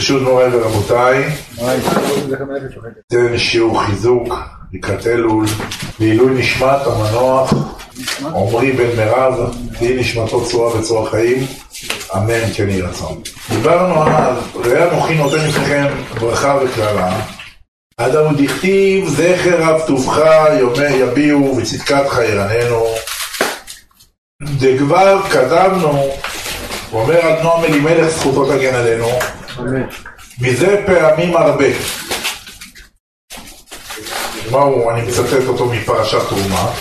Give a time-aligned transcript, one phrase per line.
[0.00, 1.24] ברשות מוריי ורבותיי,
[3.06, 4.34] תן שיעור חיזוק
[4.72, 5.46] לקראת אלול,
[6.00, 7.54] לעילוי נשמת המנוח
[8.24, 11.46] עמרי בן מירב, תהי נשמתו צורה וצורה חיים,
[12.16, 13.22] אמן כן יהי רצון.
[13.50, 15.86] דיברנו על, ראה אנוכי נותן לפניכם
[16.20, 17.20] ברכה וקללה,
[17.96, 20.18] אדם דכתיב זכר רב טובך
[20.60, 22.86] יומי יביעו וצדקתך ירננו,
[24.42, 26.10] דכבר קדמנו,
[26.92, 29.08] אומר על נועם אלימלך זכותו תגן עלינו,
[30.40, 31.66] מזה פעמים הרבה.
[34.50, 36.72] מהו, אני מצטט אותו מפרשת תרומה.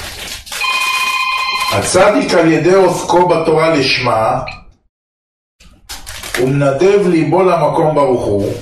[1.71, 4.40] הצדיק על ידי עוסקו בתורה לשמה,
[6.41, 8.54] ומנדב ליבו למקום ברוך הוא,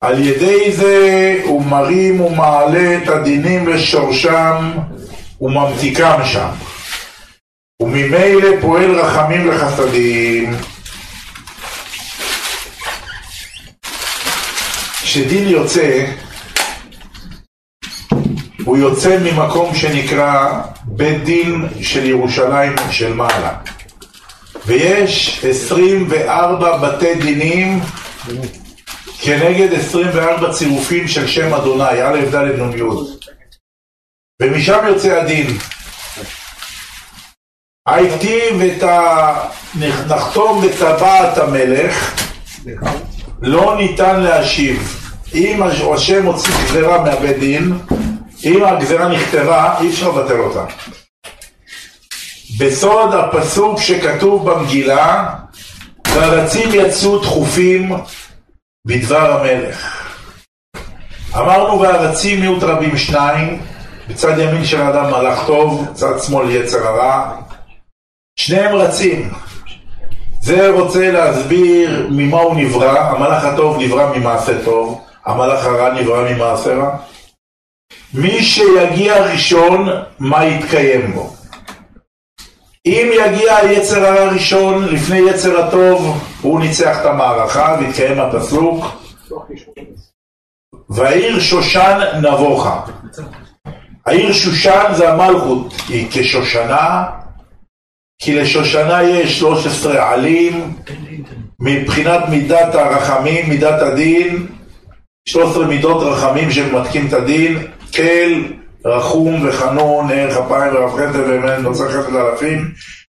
[0.00, 4.72] על ידי זה הוא מרים ומעלה את הדינים לשורשם
[5.40, 6.50] וממתיקם שם.
[7.82, 10.54] וממילא פועל רחמים וחסדים.
[15.14, 16.06] כשדין יוצא,
[18.64, 23.58] הוא יוצא ממקום שנקרא בית דין של ירושלים של מעלה.
[24.66, 27.80] ויש 24 בתי דינים
[29.20, 32.82] כנגד 24 צירופים של שם אדוני, א' ד' נ' י'.
[34.42, 35.46] ומשם יוצא הדין.
[37.86, 39.34] היטיב את ה...
[40.08, 42.14] נחתום בטבעת המלך,
[43.42, 45.03] לא ניתן להשיב.
[45.34, 45.62] אם
[45.94, 47.78] השם הוציא גזירה מהבית דין,
[48.44, 50.64] אם הגזירה נכתבה, אי אפשר לבטל אותה.
[52.58, 55.34] בסוד הפסוק שכתוב במגילה,
[56.14, 57.92] והרצים יצאו דחופים
[58.86, 60.08] בדבר המלך.
[61.34, 63.62] אמרנו והרצים מיעוט רבים שניים,
[64.08, 67.36] בצד ימין של האדם מלאך טוב, בצד שמאל יצר הרע.
[68.36, 69.32] שניהם רצים.
[70.40, 76.74] זה רוצה להסביר ממה הוא נברא, המלאך הטוב נברא ממעשה טוב, המלאך הרע נברא ממעשה
[76.74, 76.96] רע.
[78.14, 79.88] מי שיגיע ראשון,
[80.18, 81.34] מה יתקיים בו?
[82.86, 88.84] אם יגיע היצר הרע ראשון לפני יצר הטוב, הוא ניצח את המערכה והתקיים הפסוק
[90.90, 92.80] והעיר שושן נבוכה.
[94.06, 97.04] העיר שושן זה המלכות, היא כשושנה,
[98.18, 100.74] כי לשושנה יש 13 עלים,
[101.60, 104.46] מבחינת מידת הרחמים, מידת הדין,
[105.28, 108.42] 13 מידות רחמים שממתקים את הדין, כל,
[108.84, 112.70] רחום וחנון, ערך אפיים ורב חסד ואמן, נושא חסד אלפים,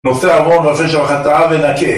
[0.05, 1.97] נושא עוון ועושה של חטאה ונקה.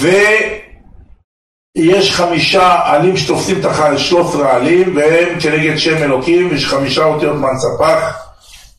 [0.00, 8.28] ויש חמישה עלים שתופסים את ה-13 עלים, והם כנגד שם אלוקים, ויש חמישה אותיות מנצפח,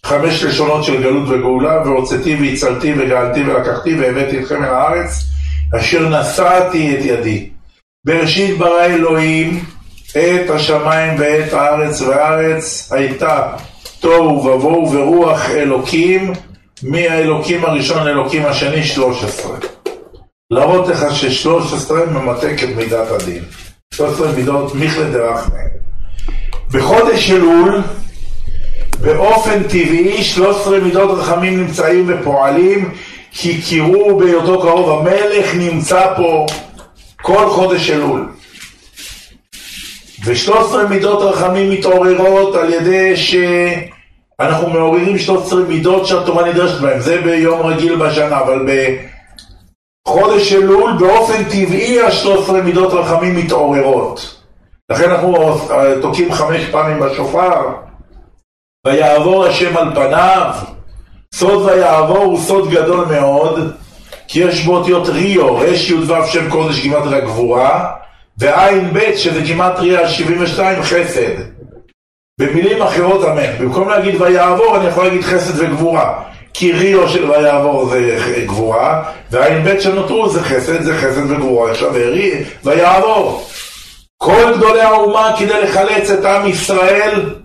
[0.05, 5.23] חמש לשונות של גלות וגאולה, והוצאתי והצלתי וגאלתי ולקחתי והבאתי אתכם אל הארץ,
[5.79, 7.49] אשר נשאתי את ידי.
[8.05, 9.63] בראשית ברא אלוהים
[10.11, 13.47] את השמיים ואת הארץ, והארץ הייתה
[13.99, 16.33] תוהו ובוהו ורוח אלוקים,
[16.83, 19.51] מהאלוקים הראשון לאלוקים השני, 13.
[20.51, 23.43] להראות לך ש-13 ממתק את מידת הדין.
[23.93, 25.59] 13 מידות מיכלה דרחמה.
[26.71, 27.81] בחודש אלול,
[29.01, 32.93] באופן טבעי, 13 מידות רחמים נמצאים ופועלים,
[33.31, 34.99] כי קירו בהיותו קרוב.
[34.99, 36.45] המלך נמצא פה
[37.29, 38.29] כל חודש אלול.
[40.25, 46.99] ושלוש עשרה מידות רחמים מתעוררות על ידי שאנחנו מעוררים שלוש עשרה מידות שהתורה נדרשת בהן,
[46.99, 48.65] זה ביום רגיל בשנה, אבל
[50.07, 54.41] בחודש אלול באופן טבעי השלוש עשרה מידות רחמים מתעוררות.
[54.91, 55.57] לכן אנחנו
[56.01, 57.61] תוקעים חמש פעמים בשופר,
[58.87, 60.51] ויעבור השם על פניו,
[61.33, 63.73] סוד ויעבור הוא סוד גדול מאוד,
[64.29, 67.91] כי יש בו אותיות ריו, רש י"ו שם קודש גימטריה גבורה,
[68.37, 71.35] ועין ב' שזה גימטריה 72 חסד.
[72.39, 73.57] במילים אחרות אמן.
[73.59, 76.23] במקום להגיד ויעבור אני יכול להגיד חסד וגבורה.
[76.53, 81.71] כי ריו של ויעבור זה גבורה, ועין ב' שנותרו זה חסד, זה חסד וגבורה.
[81.71, 83.47] עכשיו רי, ויעבור.
[84.17, 87.35] כל גדולי האומה כדי לחלץ את עם ישראל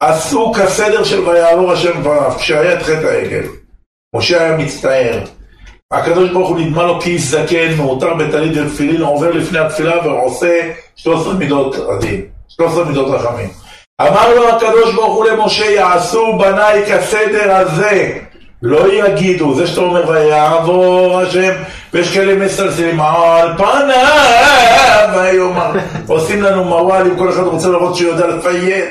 [0.00, 3.44] עשו כסדר של ויעבור השם פניו, כשהיה את חטא העגל.
[4.14, 5.24] משה היה מצטער.
[5.94, 10.60] הקדוש ברוך הוא נדמה לו כאיש זקן, מעוטר בטלית ותפילין, עובר לפני התפילה ועושה
[10.96, 13.48] 13 מידות הדין, 13 מידות רחמים.
[14.00, 18.18] אמר לו הקדוש ברוך הוא למשה, יעשו בניי כסדר הזה,
[18.62, 21.52] לא יגידו, זה שאתה אומר ויעבור השם,
[21.92, 25.72] ויש כאלה מסלסלים על פניו, ויאמר,
[26.06, 28.84] עושים לנו מוואלים, כל אחד רוצה לראות שהוא יודע לפייד,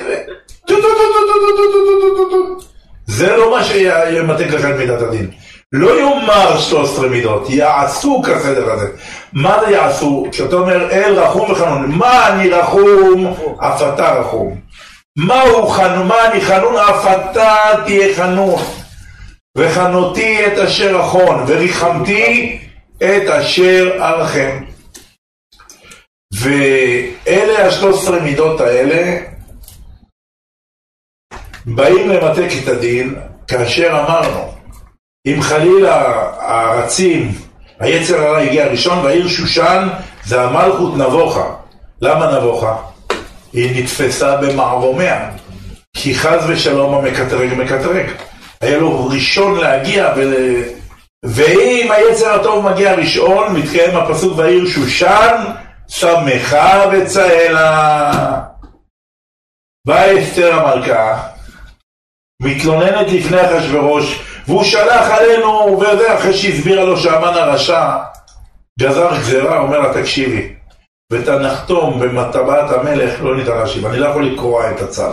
[3.07, 5.42] זה לא מה שימתק את מידת הדין.
[5.73, 8.87] לא יאמר 13 מידות, יעשו כסדר הזה.
[9.33, 10.25] מה זה יעשו?
[10.31, 14.59] כשאתה אומר אל רחום וחנון, מה אני רחום, אף אתה רחום.
[15.17, 17.55] מה הוא חנון, מה אני חנון, אף אתה
[17.85, 18.61] תהיה חנון.
[19.57, 22.59] וחנותי את אשר אחון, וריחמתי
[22.97, 24.63] את אשר ארחם.
[26.33, 29.17] ואלה השלוש עשרה מידות האלה
[31.65, 33.15] באים למתק את הדין
[33.47, 34.62] כאשר אמרנו
[35.27, 37.31] אם חלילה הרצים,
[37.79, 39.87] היצר הרע הגיע ראשון והעיר שושן
[40.25, 41.53] זה המלכות נבוכה
[42.01, 42.75] למה נבוכה?
[43.53, 45.31] היא נתפסה במערומיה
[45.97, 48.05] כי חס ושלום המקטרג מקטרג
[48.61, 50.33] היה לו ראשון להגיע ול...
[51.25, 55.43] ואם היצר הטוב מגיע ראשון מתקיים הפסוק והעיר שושן
[55.87, 58.11] שמחה וצהלה.
[59.87, 61.23] באה אסתר המלכה,
[62.41, 67.97] מתלוננת לפני אחשורוש, והוא שלח עלינו, וזה אחרי שהסבירה לו שהמן הרשע
[68.79, 70.55] גזר גזירה, אומר לה תקשיבי,
[71.11, 75.11] ותנחתום במטבעת המלך לא ניתן להשיב, אני לא יכול לקרוע את הצו.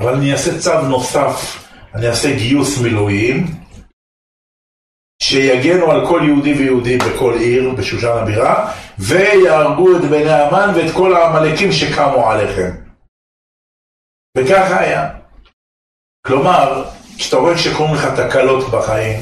[0.00, 1.64] אבל אני אעשה צו נוסף,
[1.94, 3.46] אני אעשה גיוס מילואים,
[5.22, 11.16] שיגנו על כל יהודי ויהודי בכל עיר, בשושן הבירה, ויהרגו את בני המן ואת כל
[11.16, 12.70] העמלקים שקמו עליכם.
[14.38, 15.23] וככה היה.
[16.26, 16.84] כלומר,
[17.16, 19.20] כשאתה רואה שקוראים לך תקלות בחיים,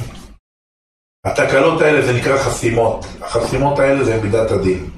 [1.26, 3.04] התקלות האלה זה נקרא חסימות.
[3.20, 4.90] החסימות האלה זה מידת הדין.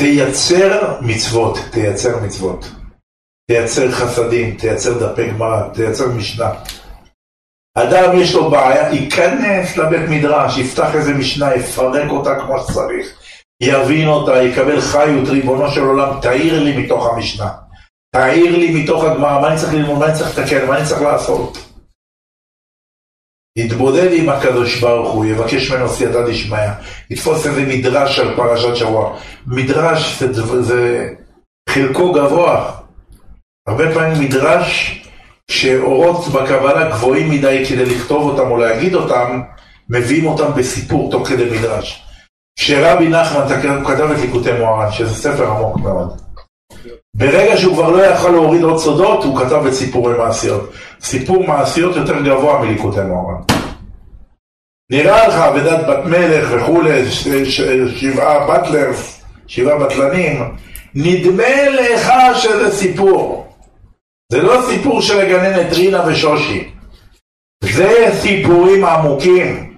[0.00, 2.66] תייצר מצוות, תייצר מצוות.
[3.50, 6.50] תייצר חסדים, תייצר דפי גמרא, תייצר משנה.
[7.74, 13.20] אדם יש לו בעיה, ייכנס לבית מדרש, יפתח איזה משנה, יפרק אותה כמו שצריך,
[13.62, 17.63] יבין אותה, יקבל חיות, ריבונו של עולם, תאיר לי מתוך המשנה.
[18.14, 21.02] תאיר לי מתוך הגמרא, מה אני צריך ללמוד, מה אני צריך לתקן, מה אני צריך
[21.02, 21.58] לעשות.
[23.58, 26.70] יתבודד עם הקדוש ברוך הוא, יבקש ממנו סייעתא דשמיא,
[27.10, 29.18] יתפוס איזה מדרש על פרשת שבוע.
[29.46, 31.10] מדרש זה, זה
[31.68, 32.72] חלקו גבוה.
[33.68, 35.02] הרבה פעמים מדרש
[35.50, 39.40] שאורות בקבלה גבוהים מדי כדי לכתוב אותם או להגיד אותם,
[39.88, 42.04] מביאים אותם בסיפור תוך כדי מדרש.
[42.58, 43.48] כשרבי נחמן
[43.86, 46.23] כתב את ליקוטי מוהר"ן, שזה ספר עמוק מאוד.
[47.14, 50.72] ברגע שהוא כבר לא יכל להוריד עוד סודות, הוא כתב את סיפורי מעשיות.
[51.00, 53.42] סיפור מעשיות יותר גבוה מליקוטי מוהר"ן.
[54.90, 57.10] נראה לך אבדת בת מלך וכולי,
[57.94, 60.42] שבעה בטלרס, שבעה בטלנים,
[60.94, 63.46] נדמה לך שזה סיפור.
[64.32, 66.70] זה לא סיפור של הגננת רינה ושושי.
[67.64, 69.74] זה סיפורים עמוקים.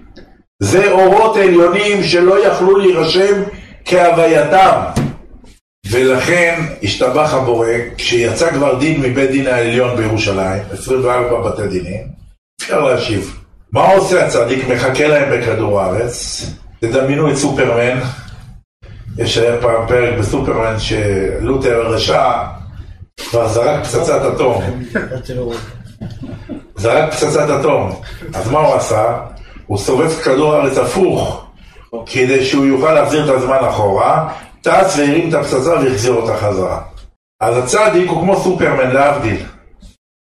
[0.59, 3.43] זה אורות עליונים שלא יכלו להירשם
[3.85, 4.96] כהווייתם.
[5.85, 12.07] ולכן השתבח הבורא, כשיצא כבר דין מבית דין העליון בירושלים, 24 בתי דינים,
[12.61, 13.39] אפשר להשיב.
[13.71, 14.67] מה עושה הצדיק?
[14.67, 16.45] מחכה להם בכדור הארץ.
[16.79, 17.99] תדמיינו את סופרמן.
[19.17, 22.31] יש היה פעם פרק בסופרמן שלותר הרשע
[23.29, 24.63] כבר זרק פצצת אטום.
[26.75, 28.01] זרק פצצת אטום.
[28.33, 29.19] אז מה הוא עשה?
[29.65, 31.45] הוא סובב כדור הארץ הפוך,
[32.05, 34.33] כדי שהוא יוכל להחזיר את הזמן אחורה,
[34.67, 36.81] טס והרים את הפצצה והחזיר אותה חזרה.
[37.41, 39.45] אז הצדיק הוא כמו סופרמן, להבדיל.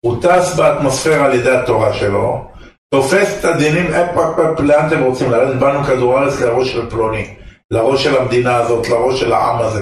[0.05, 2.45] הוא טס באטמוספירה על ידי התורה שלו,
[2.93, 5.59] תופס את הדינים, אפ אפ אפ, לאן אתם רוצים לרדת?
[5.59, 7.33] באנו כדור הארץ לראש של פלוני,
[7.71, 9.81] לראש של המדינה הזאת, לראש של העם הזה.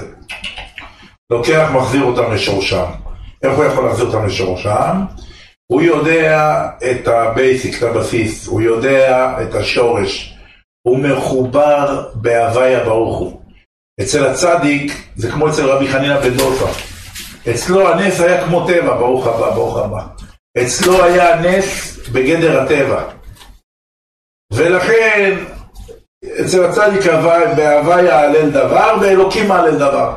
[1.32, 2.86] לוקח, מחזיר אותם לשורשם.
[3.42, 5.00] איך הוא יכול להחזיר אותם לשורשם?
[5.72, 10.38] הוא יודע את ה basic, את הבסיס, הוא יודע את השורש,
[10.82, 13.39] הוא מחובר בהוויה ברוך הוא.
[14.02, 16.66] אצל הצדיק זה כמו אצל רבי חנינא בן דוסא.
[17.50, 20.00] אצלו הנס היה כמו טבע, ברוך הבא, ברוך הבא.
[20.62, 23.02] אצלו היה נס בגדר הטבע.
[24.52, 25.36] ולכן
[26.40, 27.12] אצל הצדיק
[27.56, 30.12] בהוויה אהלל דבר, באלוקים אהלל דבר.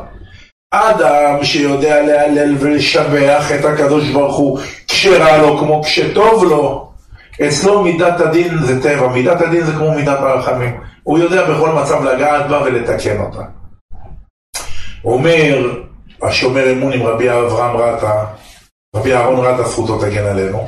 [0.71, 6.91] אדם שיודע להלל ולשבח את הקדוש ברוך הוא כשרע לו כמו כשטוב לו,
[7.47, 10.79] אצלו מידת הדין זה טבע, מידת הדין זה כמו מידת הרחמים.
[11.03, 13.62] הוא יודע בכל מצב לגעת בה ולתקן אותה.
[15.05, 15.71] אומר
[16.21, 18.25] השומר אמון עם רבי אברהם רטה,
[18.95, 20.67] רבי אהרון רטה זכותו תגן עלינו,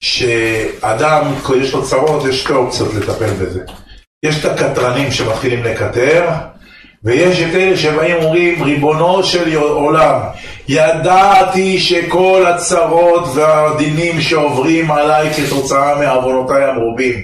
[0.00, 3.60] שאדם, יש לו צרות, יש שתי אופציות לטפל בזה.
[4.22, 6.28] יש את הקטרנים שמתחילים לקטר,
[7.04, 10.20] ויש את אלה שבאים אומרים, ריבונו של עולם,
[10.68, 17.22] ידעתי שכל הצרות והדינים שעוברים עליי כתוצאה מעוונותיי המרובים,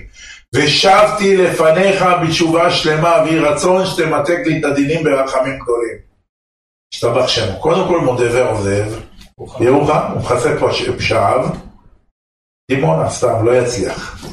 [0.55, 5.97] ושבתי לפניך בתשובה שלמה, ויהי רצון שתמתק לי את הדינים ברחמים גדולים.
[6.95, 7.61] השתבח שמו.
[7.61, 8.87] קודם כל מודה ועוזב,
[9.61, 10.69] ירוחם, הוא מכסה פה
[10.99, 11.49] פשעיו,
[12.71, 14.27] דימונה סתם, לא יצליח.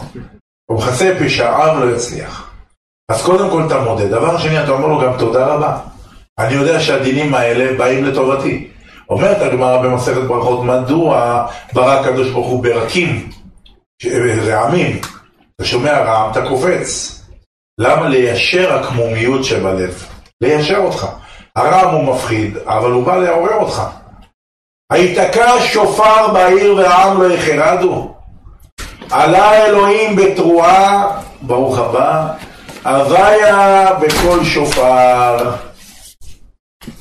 [0.69, 2.51] הוא מכסה פשע, עם לא יצליח.
[3.09, 4.07] אז קודם כל אתה מודה.
[4.07, 5.79] דבר שני, אתה אומר לו גם תודה רבה.
[6.39, 8.67] אני יודע שהדינים האלה באים לטובתי.
[9.09, 13.29] אומרת הגמרא במסכת ברכות, מדוע ברא הקדוש ברוך הוא ברקים,
[14.47, 15.01] רעמים?
[15.60, 17.20] אתה שומע רעם, אתה קופץ.
[17.80, 20.06] למה ליישר הקמומיות שבלב?
[20.42, 21.08] ליישר אותך.
[21.56, 23.82] הרעם הוא מפחיד, אבל הוא בא לעורר אותך.
[24.92, 28.16] היתקע שופר בעיר והעם לא יחרדו.
[29.12, 31.08] עלה אלוהים בתרועה,
[31.42, 32.34] ברוך הבא,
[32.86, 35.56] הוויה בקול שופר.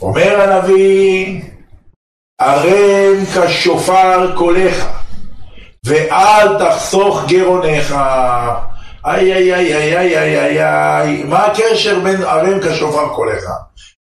[0.03, 1.43] אומר הנביא,
[2.41, 4.98] ערם כשופר קולך,
[5.85, 7.95] ואל תחסוך גרונך.
[9.07, 13.43] איי איי איי איי איי איי איי, מה הקשר בין ערם כשופר קולך?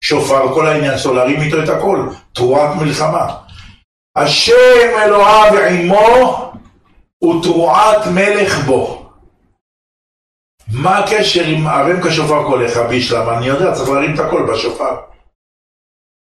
[0.00, 3.36] שופר כל העניין סולרים איתו את הכל, תרועת מלחמה.
[4.16, 6.52] השם אלוהיו עמו
[7.24, 9.10] ותרועת מלך בו.
[10.72, 13.38] מה הקשר עם ערם כשופר קולך, בישלמה?
[13.38, 14.96] אני יודע, צריך להרים את הכל בשופר.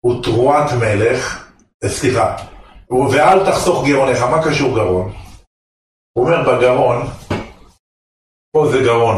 [0.05, 1.45] הוא תרועת מלך,
[1.85, 2.35] סליחה,
[3.11, 5.13] ואל תחסוך גרונך, מה קשור גרון?
[6.19, 6.97] אומר בגרון,
[8.51, 9.17] פה זה גרון,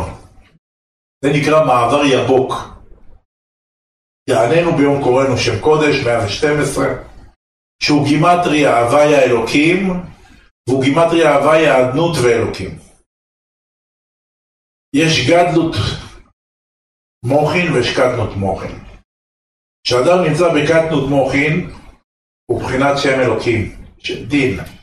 [1.23, 2.53] זה נקרא מעבר יבוק.
[4.29, 6.85] יעננו ביום קוראנו שם קודש, 112,
[7.83, 9.89] שהוא גימטריה הוויה אלוקים,
[10.69, 12.79] והוא גימטריה הוויה אדנות ואלוקים.
[14.95, 15.75] יש גדלות
[17.25, 18.79] מוחין ויש קטנות מוחין.
[19.83, 21.69] כשאדם נמצא בקטנות מוחין,
[22.51, 23.75] הוא בחינת שם אלוקים,
[24.27, 24.80] דין.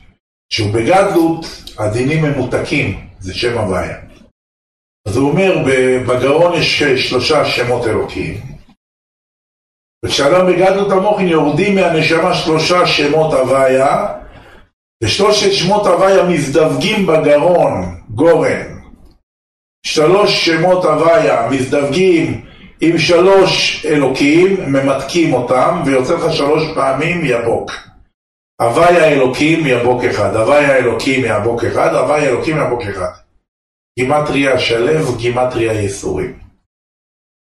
[0.50, 1.46] כשהוא בגדלות,
[1.78, 3.98] הדינים ממותקים, זה שם הוויה.
[5.08, 5.58] אז הוא אומר,
[6.08, 8.40] בגרון יש שלושה שמות אלוקים,
[10.04, 14.06] וכשאדם בגדלות המוחין יורדים מהנשמה שלושה שמות הוויה,
[15.04, 18.78] ושלושת שמות הוויה מזדווגים בגרון, גורן.
[19.86, 22.44] שלוש שמות הוויה מזדווגים
[22.80, 27.87] עם שלוש אלוקים, ממתקים אותם, ויוצא לך שלוש פעמים יבוק.
[28.62, 33.10] הוויה אלוקים יבוק אחד, הוויה אלוקים יבוק אחד, הוויה אלוקים יבוק אחד.
[33.98, 36.38] גימטריה שלו, גימטריה ייסורים.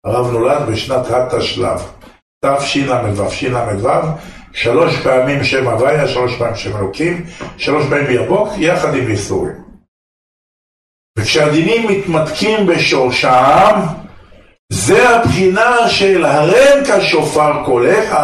[0.06, 1.78] הרב נולד בשנת התשל"ו,
[2.44, 3.90] תשל"ו, של"ו,
[4.52, 7.24] שלוש פעמים שם הוויה, שלוש פעמים שם אלוקים,
[7.56, 9.64] שלוש פעמים יבוק, יחד עם ייסורים.
[11.18, 13.80] וכשהדינים מתמתקים בשורשם,
[14.72, 18.16] זה הבחינה של הרם כשופר קולך,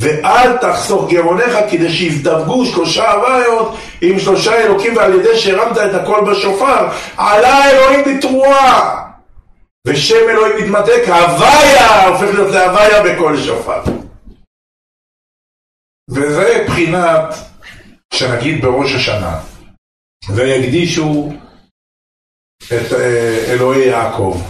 [0.00, 6.24] ואל תחסוך גרונך כדי שיזדווגו שלושה הוויות עם שלושה אלוקים ועל ידי שהרמת את הכל
[6.30, 9.02] בשופר, עלה אלוהים בתרועה!
[9.86, 13.82] ושם אלוהים מתמתק, הוויה הופך להיות להוויה בכל שופר.
[16.10, 17.34] וזה בחינת
[18.14, 19.40] שנגיד בראש השנה.
[20.34, 21.32] ויקדישו
[22.66, 24.42] את אה, אלוהי יעקב.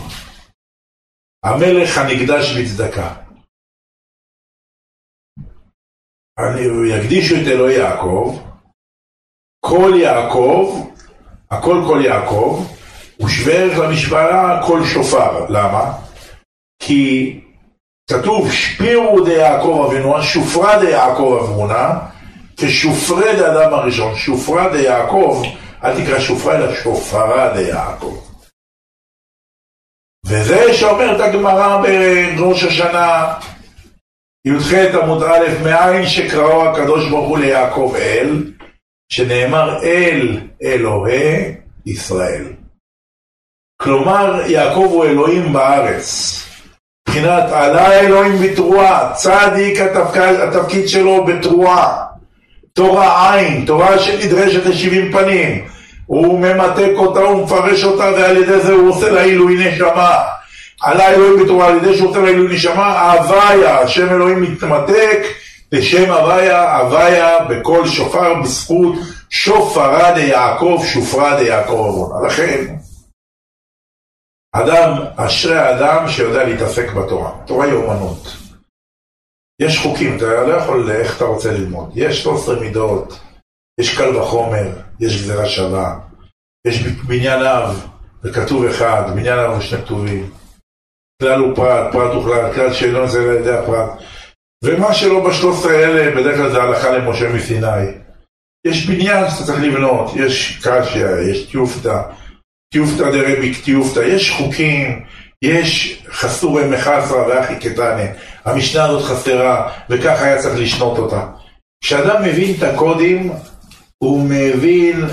[1.44, 3.25] המלך הנקדש בצדקה
[6.86, 8.38] יקדישו את אלוהי יעקב
[9.60, 10.86] כל יעקב
[11.50, 12.64] הכל כל יעקב
[13.16, 15.92] הוא שווה ערך למשוואה כל שופר למה?
[16.82, 17.40] כי
[18.10, 21.98] כתוב שפירו דיעקב אבינו, שופרה דיעקב אברונה,
[22.56, 25.42] כשופרי דאדם הראשון, שופרה דיעקב,
[25.84, 28.16] אל תקרא שופרה אלא שופרה דיעקב.
[30.26, 31.82] וזה שאומרת הגמרא
[32.36, 33.34] בראש השנה,
[34.46, 38.42] י"ח עמוד א', מאין שקראו הקדוש ברוך הוא ליעקב אל,
[39.08, 41.54] שנאמר אל אלוהי
[41.86, 42.44] ישראל.
[43.82, 46.36] כלומר, יעקב הוא אלוהים בארץ.
[47.08, 52.04] מבחינת עלה אלוהים בתרועה, צדיק התפקיד, התפקיד שלו בתרועה,
[52.72, 55.64] תורה עין, תורה שנדרשת לשבעים פנים,
[56.06, 60.22] הוא ממתק אותה, הוא מפרש אותה ועל ידי זה הוא עושה לה עילוי נשמה,
[60.80, 65.18] עלה אלוהים בתרועה, על ידי שהוא עושה לה עילוי נשמה, הוויה, השם אלוהים מתמתק,
[65.72, 68.94] לשם הוויה, הוויה בקול שופר בזכות
[69.30, 72.26] שופרה דיעקב, שופרה דיעקב עוונה.
[72.26, 72.76] לכן
[74.52, 77.30] אדם, אשרי האדם שיודע להתעסק בתורה.
[77.46, 78.36] תורה היא אומנות.
[79.62, 81.90] יש חוקים, אתה לא יכול, איך אתה רוצה ללמוד.
[81.94, 83.20] יש 13 מידות,
[83.80, 84.68] יש קל וחומר,
[85.00, 85.98] יש גזירה שווה,
[86.66, 87.86] יש בניין אב,
[88.24, 90.30] וכתוב אחד, בניין אב ושני כתובים.
[91.22, 93.90] כלל הוא פרט, פרט הוא כלל, כלל שאינו נעשה על ידי הפרט.
[94.64, 97.86] ומה שלא בשלוש עשרה האלה, בדרך כלל זה הלכה למשה מסיני.
[98.66, 102.00] יש בניין שאתה צריך לבנות, יש קשיא, יש טיופתא.
[102.72, 105.04] טיופתא דרביק טיופתא, יש חוקים,
[105.42, 108.06] יש חסורי מחסרא ואחי קטנה,
[108.44, 111.26] המשנה הזאת חסרה, וכך היה צריך לשנות אותה.
[111.84, 113.32] כשאדם מבין את הקודים,
[113.98, 115.04] הוא מבין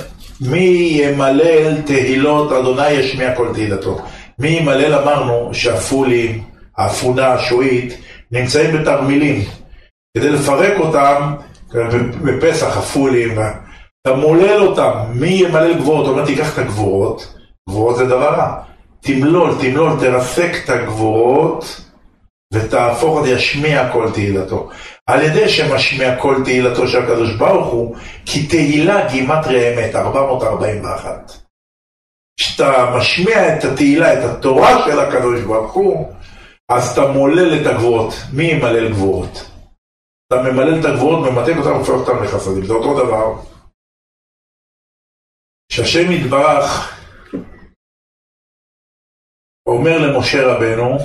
[0.41, 4.05] מי ימלל תהילות אדוני ישמיע כל תהילתו.
[4.39, 6.43] מי ימלל אמרנו שהפולים,
[6.77, 7.97] האפונה, השועית,
[8.31, 9.41] נמצאים בתרמילים.
[10.17, 11.33] כדי לפרק אותם,
[12.23, 13.39] בפסח הפולים,
[14.01, 16.07] אתה מולל אותם, מי ימלל גבורות?
[16.07, 17.35] אומר תיקח את הגבורות,
[17.69, 18.55] גבורות זה דבר רע.
[19.01, 21.81] תמלול, תמלול, תרסק את הגבורות
[22.53, 24.69] ותהפוך ישמיע כל תהילתו.
[25.07, 31.31] על ידי שמשמיע כל תהילתו של הקדוש ברוך הוא, כי תהילה גימטריה אמת, 441.
[32.37, 36.13] כשאתה משמיע את התהילה, את התורה של הקדוש ברוך הוא,
[36.69, 38.13] אז אתה מולל את הגבורות.
[38.33, 39.31] מי ימלל גבורות?
[40.27, 42.65] אתה ממלל את הגבורות, ממתק אותם והופך אותם לחסדים.
[42.65, 43.41] זה אותו דבר.
[45.71, 46.93] שהשם יתברך
[49.65, 50.97] אומר למשה רבנו,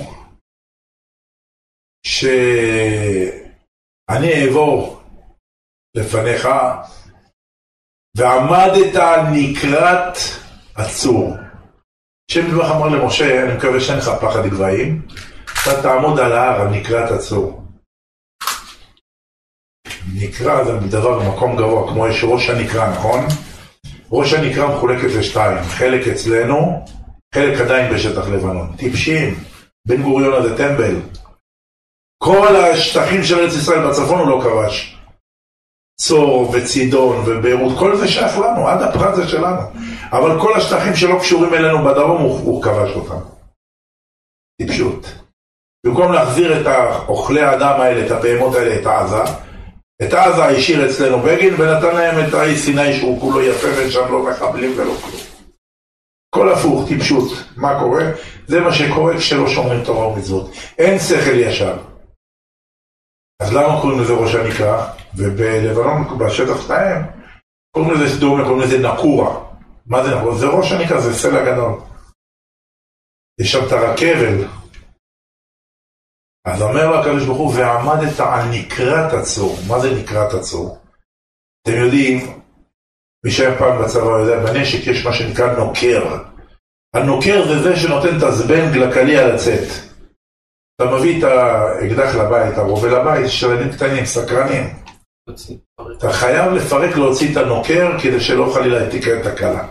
[2.05, 5.01] שאני אעבור
[5.95, 6.47] לפניך,
[8.17, 9.19] ועמדת על
[10.79, 11.37] הצור.
[12.31, 15.01] השם יתברך אמר למשה, אני מקווה שאין לך פחד גבהים,
[15.45, 17.63] אתה תעמוד על ההר, על נקרת הצור.
[20.13, 23.25] נקרה זה דבר במקום גבוה, כמו יש ראש הנקרה, נכון?
[24.11, 26.85] ראש הנקרה מחולקת לשתיים, חלק אצלנו,
[27.35, 28.75] חלק עדיין בשטח לבנון.
[28.77, 29.35] טיפשים,
[29.87, 30.95] בן גוריון הזה טמבל.
[32.23, 34.98] כל השטחים של ארץ ישראל בצפון הוא לא כבש.
[35.99, 39.61] צור וצידון וביירות, כל זה שייך לנו, עד הפרט זה שלנו.
[40.11, 43.19] אבל כל השטחים שלא קשורים אלינו בדרום, הוא, כבש אותם.
[44.61, 45.05] טיפשות.
[45.85, 46.65] במקום להחזיר את
[47.07, 49.23] אוכלי האדם האלה, את הבהמות האלה, את עזה,
[50.01, 54.23] את עזה השאיר אצלנו בגין ונתן להם את האי סיני שהוא כולו יפה ושם לא
[54.29, 55.21] מחבלים ולא כלום.
[56.33, 57.31] הכל הפוך, טיפשות.
[57.57, 58.03] מה קורה?
[58.47, 60.51] זה מה שקורה כשלא שומרים תורה ומצוות.
[60.77, 61.77] אין שכל ישר.
[63.41, 64.98] אז למה קוראים לזה ראש הנקרא?
[65.15, 67.01] ובלבנון, בשטח שלהם,
[67.71, 69.49] קוראים לזה סדום, קוראים לזה נקורה.
[69.85, 70.37] מה זה נקורה?
[70.37, 71.79] זה ראש הנקרא, זה סלע גדול.
[73.39, 74.47] יש שם את הרכבל.
[76.45, 79.57] אז אומר לו הקדוש ברוך הוא, ועמדת על נקרת הצור.
[79.67, 80.79] מה זה נקרת הצור?
[81.61, 82.41] אתם יודעים,
[83.25, 86.17] מי שהיה פעם בצבא יודע, בנשק יש מה שנקרא נוקר.
[86.95, 89.67] הנוקר זה זה שנותן את הזבנג לקליע לצאת.
[90.75, 94.63] אתה מביא את האקדח לבית, הרובה לבית, שלנים קטנים, סקרנים.
[95.97, 99.67] אתה חייב לפרק להוציא את הנוקר כדי שלא חלילה תקרה את הקלה.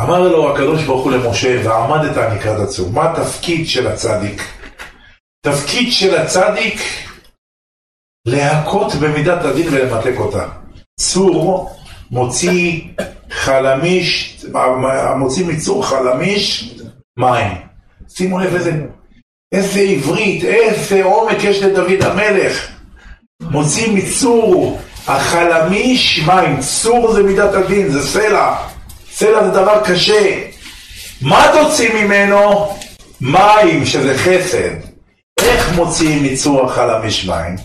[0.00, 2.94] אמר לו הקדוש ברוך הוא למשה, ועמדת נקראת עצום.
[2.94, 4.42] מה התפקיד של הצדיק?
[5.46, 6.80] תפקיד של הצדיק
[8.26, 10.48] להכות במידת הדין ולמתק אותה.
[11.00, 11.70] צור
[12.10, 12.82] מוציא
[13.30, 14.44] חלמיש,
[15.16, 16.74] מוציא מצור חלמיש
[17.18, 17.56] מים.
[18.08, 18.86] שימו לב איזה,
[19.52, 22.75] איזה עברית, איזה עומק יש לדוד המלך.
[23.50, 26.60] מוציא מצור החלמיש מים.
[26.60, 28.54] צור זה מידת הדין, זה סלע.
[29.12, 30.38] סלע זה דבר קשה.
[31.22, 32.68] מה תוציא ממנו?
[33.20, 34.70] מים, שזה חסד.
[35.40, 37.56] איך מוציאים מצור החלמיש מים?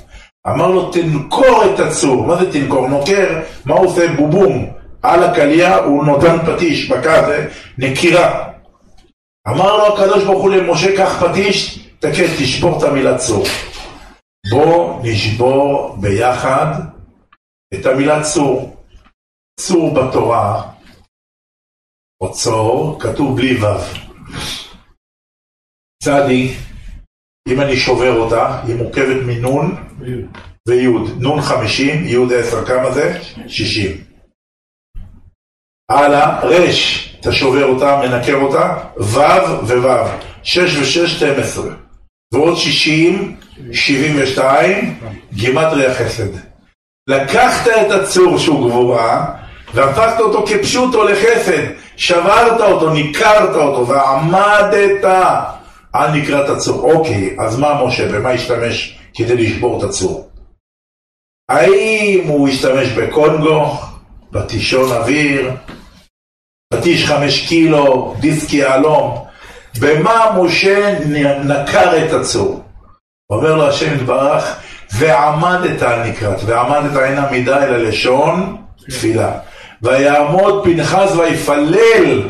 [0.47, 2.25] אמר לו, תנקור את הצור.
[2.25, 2.87] מה זה תנקור?
[2.87, 4.07] נוקר, מה הוא עושה?
[4.07, 4.67] בובום.
[5.03, 7.27] על הקליע הוא נותן פטיש, בקע
[7.77, 8.43] נקירה.
[9.47, 13.45] אמר לו הקדוש ברוך הוא למשה, קח פטיש, תקן, תשבור את המילה צור.
[14.49, 16.73] בוא נשבור ביחד
[17.73, 18.81] את המילה צור.
[19.59, 20.71] צור בתורה,
[22.21, 23.67] או צור, כתוב בלי ו'.
[26.03, 26.53] צדי,
[27.47, 29.75] אם אני שובר אותה, היא מורכבת מנון
[30.67, 31.09] ויוד.
[31.19, 33.21] נון חמישים, יוד עשר, כמה זה?
[33.47, 34.03] שישים.
[35.91, 40.07] הלאה, רש, אתה שובר אותה, מנקר אותה, וו',
[40.43, 41.75] שש ושש, שתים עשרה.
[42.33, 43.39] ועוד שישים,
[43.71, 44.99] שבעים ושתיים,
[45.33, 46.29] גימטריה חסד.
[47.07, 49.25] לקחת את הצור שהוא גבורה,
[49.73, 51.63] והפכת אותו כפשוטו לחסד,
[51.97, 55.05] שברת אותו, ניכרת אותו, ועמדת
[55.93, 56.93] על נקרת הצור.
[56.93, 60.29] אוקיי, אז מה משה, במה השתמש כדי לשבור את הצור?
[61.49, 63.77] האם הוא השתמש בקונגו,
[64.31, 65.51] בתישון אוויר,
[66.73, 69.25] פטיש חמש קילו, דיסק יהלום?
[69.79, 70.99] במה משה
[71.43, 72.63] נקר את הצור?
[73.31, 74.55] אומר לו השם יתברך,
[74.93, 78.57] ועמדת על נקרת, ועמדת אין עמידה אלא לשון
[78.89, 79.31] תפילה.
[79.81, 82.21] ויעמוד פנחס ויפלל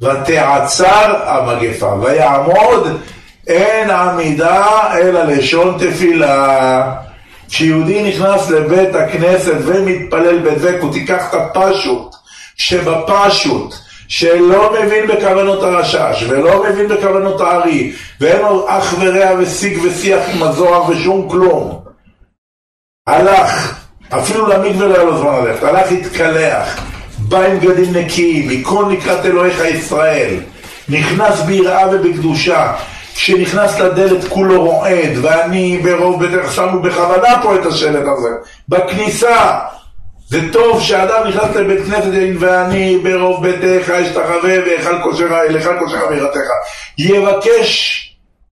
[0.00, 3.00] ותעצר המגפה, ויעמוד
[3.46, 6.94] אין עמידה אלא לשון תפילה.
[7.48, 12.14] כשיהודי נכנס לבית הכנסת ומתפלל בדבקות, תיקח את הפשוט
[12.56, 13.74] שבפשוט,
[14.12, 20.42] שלא מבין בכוונות הרשש, ולא מבין בכוונות הארי, ואין לו אח ורע ושיג ושיח עם
[20.42, 21.80] הזוהר ושום כלום.
[23.06, 26.80] הלך אפילו למקווה לא היה לו זמן ללכת, הלך להתקלח,
[27.18, 30.34] בא עם בגדים נקיים, יקרון לקראת אלוהיך ישראל,
[30.88, 32.72] נכנס ביראה ובקדושה,
[33.14, 38.30] כשנכנס לדלת כולו רועד, ואני ברוב בדרך שמנו בכוונה פה את השלט הזה,
[38.68, 39.58] בכניסה.
[40.32, 45.02] זה טוב שאדם נכנס לבית כנסת ואני ברוב ביתך אשתחווה והיכל
[45.78, 46.48] כושר אמירתך.
[46.98, 47.98] יבקש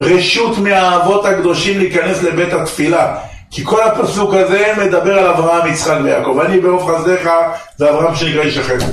[0.02, 3.16] רשות מהאבות הקדושים להיכנס לבית התפילה.
[3.50, 6.40] כי כל הפסוק הזה מדבר על אברהם, יצחק ויעקב.
[6.44, 7.30] אני ברוב חסדיך
[7.76, 8.92] זה אברהם שנקרא איש החסד.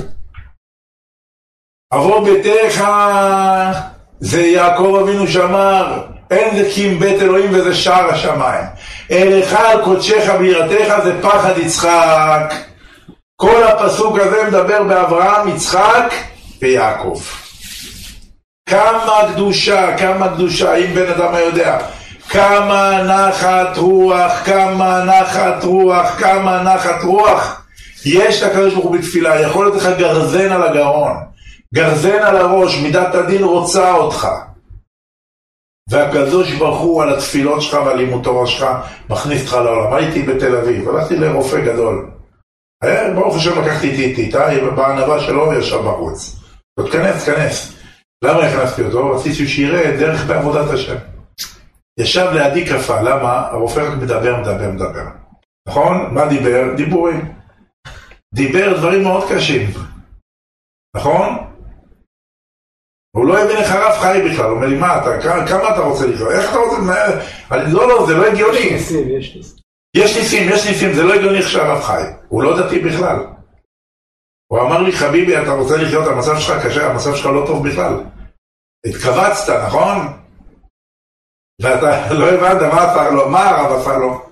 [1.94, 2.84] אבות ביתך
[4.20, 8.64] זה יעקב אבינו שאמר, אין זה כי אם בית אלוהים וזה שער השמיים.
[9.10, 12.54] אליך על קודשך בירתך זה פחד יצחק.
[13.36, 16.12] כל הפסוק הזה מדבר באברהם, יצחק
[16.62, 17.20] ויעקב.
[18.68, 21.78] כמה קדושה, כמה קדושה, אם בן אדם יודע.
[22.28, 27.66] כמה נחת רוח, כמה נחת רוח, כמה נחת רוח.
[28.06, 31.12] יש לקדוש ברוך הוא בתפילה, יכול להיות לך גרזן על הגרון.
[31.74, 34.28] גרזן על הראש, מידת הדין רוצה אותך.
[35.90, 38.66] והקדוש ברוך הוא על התפילות שלך ועל לימוד תורה שלך
[39.10, 39.94] מכניס אותך לעולם.
[39.94, 42.15] הייתי בתל אביב, הלכתי לרופא גדול.
[42.82, 46.36] היה, ברוך השם לקחתי איתי את איתי, בענווה שלו ישב בחוץ.
[46.80, 47.72] תכנס, תכנס.
[48.24, 49.10] למה הכנסתי אותו?
[49.10, 50.96] רציתי שיראה דרך בעבודת השם.
[51.98, 53.48] ישב לידי קפה, למה?
[53.50, 55.04] הרופא רק מדבר, מדבר, מדבר.
[55.68, 56.14] נכון?
[56.14, 56.74] מה דיבר?
[56.76, 57.34] דיבורים.
[58.34, 59.70] דיבר דברים מאוד קשים.
[60.96, 61.46] נכון?
[63.16, 66.06] הוא לא הבין איך הרב חי בכלל, הוא אומר לי, מה אתה, כמה אתה רוצה
[66.06, 66.30] לחיות?
[66.30, 67.72] איך אתה רוצה לנהל?
[67.72, 68.58] לא, לא, זה לא הגיוני.
[68.58, 69.65] יש ניסים, יש ניסים.
[69.96, 72.02] יש ניסים, יש ניסים, זה לא הגיוני איך שהרב חי.
[72.28, 73.16] הוא לא דתי בכלל.
[74.46, 78.00] הוא אמר לי, חביבי, אתה רוצה לחיות, המצב שלך קשה, המצב שלך לא טוב בכלל.
[78.86, 80.12] התכווצת, נכון?
[81.62, 84.22] ואתה לא הבנת מה עשה לו, מה הרב עשה לו?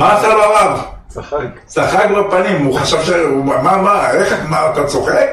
[0.00, 0.84] מה עשה לו הרב?
[1.08, 1.60] צחק.
[1.66, 3.10] צחק בפנים, הוא חשב ש...
[3.44, 5.30] מה, מה, איך, מה, אתה צוחק?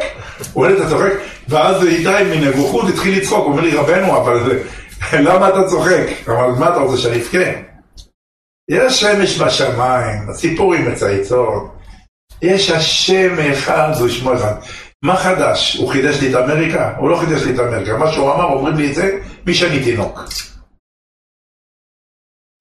[0.54, 1.12] הוא אומר לי, אתה צוחק?
[1.50, 4.60] ואז איתי מנבוכות התחיל לצחוק, הוא אומר לי, רבנו, אבל
[5.28, 6.06] למה אתה צוחק?
[6.28, 7.73] אבל מה אתה רוצה שאני אבכה?
[8.69, 11.73] יש שמש בשמיים, הציפורים מצייצות,
[12.41, 14.56] יש השם אחד ושמו אחד.
[15.04, 15.76] מה חדש?
[15.76, 16.93] הוא חידש לי את אמריקה?
[16.97, 17.97] הוא לא חידש לי את אמריקה.
[17.97, 20.23] מה שהוא אמר, אומרים לי את זה מי שאני תינוק.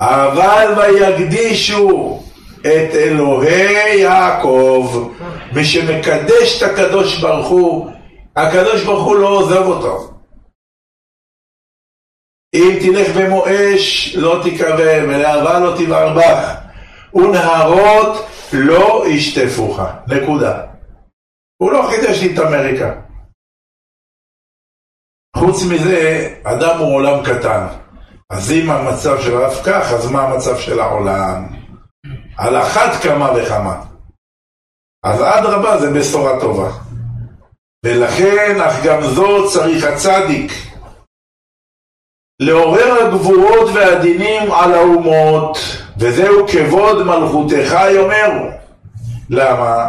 [0.01, 2.23] אבל ויקדישו
[2.61, 5.11] את אלוהי יעקב,
[5.53, 7.91] מי שמקדש את הקדוש ברוך הוא,
[8.37, 10.12] הקדוש ברוך הוא לא עוזב אותו.
[12.55, 16.55] אם תלך במו אש לא תקרב, ולהבה לא תבער בך,
[17.15, 19.81] ונהרות לא ישטפוך.
[20.07, 20.67] נקודה.
[21.63, 22.95] הוא לא חידש לי את אמריקה.
[25.37, 27.67] חוץ מזה, אדם הוא עולם קטן.
[28.31, 31.47] אז אם המצב של הרב כך, אז מה המצב של העולם?
[32.39, 33.85] על אחת כמה וכמה.
[35.05, 36.71] אז אדרבה זה בשורה טובה.
[37.85, 40.72] ולכן, אך גם זאת צריך הצדיק.
[42.47, 45.59] לעורר הגבורות והדינים על האומות,
[45.99, 48.49] וזהו כבוד מלכותך יאמרו.
[49.31, 49.89] למה?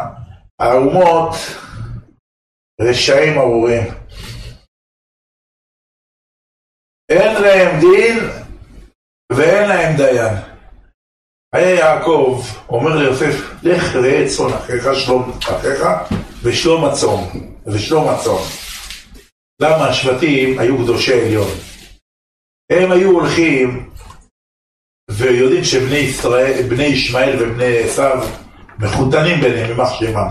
[0.59, 1.35] האומות
[2.81, 3.83] רשעים ארורים.
[7.09, 8.19] אין להם דין
[9.31, 10.33] ואין להם דיין.
[11.53, 15.85] היה יעקב אומר ליוסף, לך ראה צאן אחיך, שלום אחיך
[16.43, 18.43] ושלום הצאן, ושלום הצאן.
[19.61, 21.72] למה השבטים היו קדושי עליון?
[22.71, 23.89] הם היו הולכים
[25.11, 28.27] ויודעים שבני ישראל, בני ישמעאל ובני עשיו
[28.79, 30.29] מחותנים ביניהם, יימח שמם.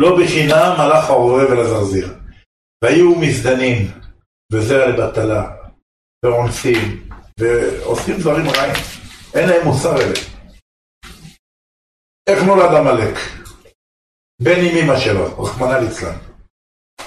[0.00, 2.18] לא בחינם הלך העורב אל הזרזיר.
[2.84, 3.90] והיו מזדנים,
[4.52, 5.50] וזרע לבטלה,
[6.24, 7.08] ואונסים,
[7.40, 8.74] ועושים דברים רעים.
[9.34, 10.14] אין להם מוסר אלה.
[12.28, 13.14] איך נולד עמלק?
[14.42, 16.16] בן עם אמא שלו, רחמנא ליצלן.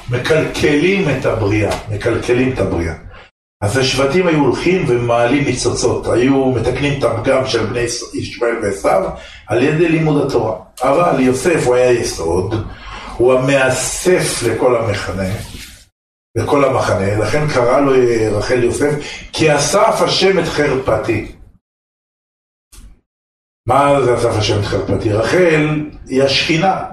[0.09, 3.10] מקלקלים את הבריאה, מקלקלים את הבריאה.
[3.61, 9.09] אז השבטים היו הולכים ומעלים ניצוצות, היו מתקנים את הפגם של בני ישמעאל ועשיו
[9.47, 10.59] על ידי לימוד התורה.
[10.81, 12.55] אבל יוסף הוא היה יסוד,
[13.17, 15.29] הוא המאסף לכל המחנה,
[16.37, 17.91] לכל המחנה, לכן קרא לו
[18.31, 18.93] רחל יוסף,
[19.33, 21.31] כי אסף השם את חרפתי.
[23.67, 25.13] מה זה אסף השם את חרפתי?
[25.13, 26.85] רחל היא השכינה.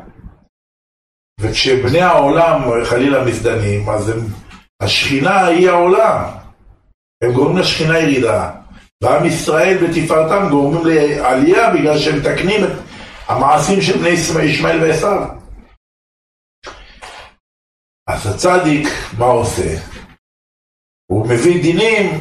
[1.41, 4.19] וכשבני העולם חלילה מזדנים, אז הם,
[4.83, 6.38] השכינה היא העולם.
[7.25, 8.51] הם גורמים לשכינה ירידה.
[9.03, 12.71] ועם ישראל בתפארתם גורמים לעלייה בגלל שהם מתקנים את
[13.27, 14.09] המעשים של בני
[14.45, 15.29] ישמעאל ועשיו.
[18.09, 19.79] אז הצדיק, מה עושה?
[21.11, 22.21] הוא מביא דינים,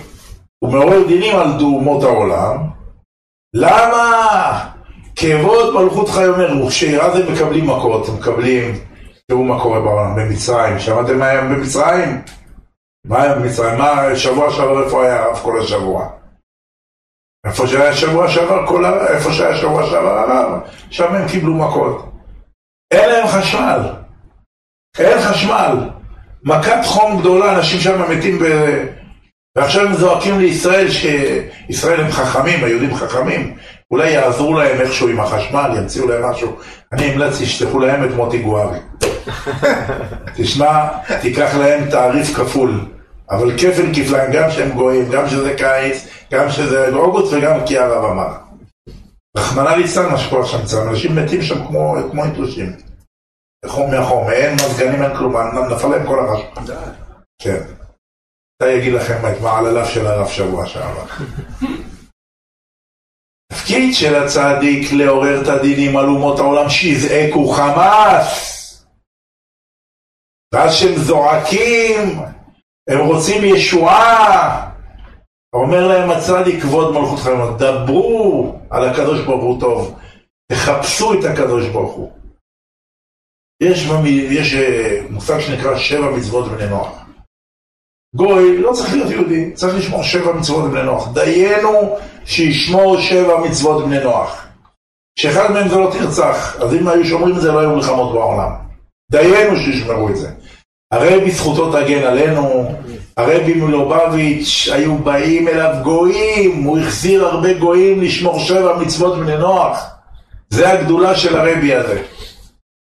[0.59, 2.57] הוא מעורר דינים על דומות העולם.
[3.53, 4.69] למה?
[5.15, 8.79] כבוד מלכות חי אומר, וכשירד הם מקבלים מכות, הם מקבלים,
[9.27, 9.79] תראו מה קורה
[10.15, 12.21] במצרים, שמעתם מה היה במצרים?
[13.07, 13.77] מה היה במצרים?
[13.77, 16.09] מה, שבוע שעבר איפה היה הרב כל השבוע?
[17.45, 22.11] איפה שהיה שבוע שעבר, כל הרב, איפה שהיה שבוע שעבר הרב, שם הם קיבלו מכות.
[22.91, 23.79] אין להם חשמל.
[24.99, 25.89] אין חשמל.
[26.43, 28.43] מכת חום גדולה, אנשים שם מתים ב...
[29.55, 33.57] ועכשיו הם זועקים לישראל שישראל הם חכמים, היהודים חכמים,
[33.91, 36.57] אולי יעזרו להם איכשהו עם החשמל, ימציאו להם משהו.
[36.93, 38.79] אני המלצתי שישלחו להם את מוטי גוארי.
[40.37, 40.87] תשמע,
[41.21, 42.85] תיקח להם תעריף כפול,
[43.29, 48.05] אבל כפל כפליים, גם שהם גויים, גם שזה קיץ, גם שזה אוגוסט וגם כי הרב
[48.05, 48.37] אמר.
[49.37, 52.75] רחמנא ליצלן מה שקורה שם אצלנו, אנשים מתים שם כמו, כמו יתושים.
[53.65, 55.35] חום מהחום, אין מזגנים, אין כלום,
[55.71, 56.75] נפל להם כל החשמל.
[57.41, 57.61] כן.
[58.57, 61.05] אתה יגיד לכם את מעלליו של הרב שבוע שעבר.
[63.51, 68.57] תפקיד של הצדיק לעורר את הדינים על אומות העולם שיזעקו חמאס.
[70.53, 72.19] ואז שהם זועקים,
[72.87, 74.71] הם רוצים ישועה.
[75.53, 79.99] אומר להם הצדיק כבוד מלכות חיים, דברו על הקדוש ברוך הוא טוב,
[80.51, 82.11] תחפשו את הקדוש ברוך הוא.
[83.63, 83.87] יש,
[84.29, 87.05] יש אה, מושג שנקרא שבע מצוות בני נוח.
[88.15, 91.13] גוי לא צריך להיות יהודי, צריך לשמור שבע מצוות בני נוח.
[91.13, 94.47] דיינו שישמור שבע מצוות בני נוח.
[95.19, 98.51] שאחד מהם זה לא תרצח, אז אם היו שומרים את זה לא היו מלחמות בעולם.
[99.11, 100.31] דיינו שישמרו את זה.
[100.91, 102.75] הרי בזכותו תגן עלינו,
[103.17, 109.85] הרבי מלובביץ' היו באים אליו גויים, הוא החזיר הרבה גויים לשמור שבע מצוות בני נוח.
[110.49, 112.03] זה הגדולה של הרבי הזה.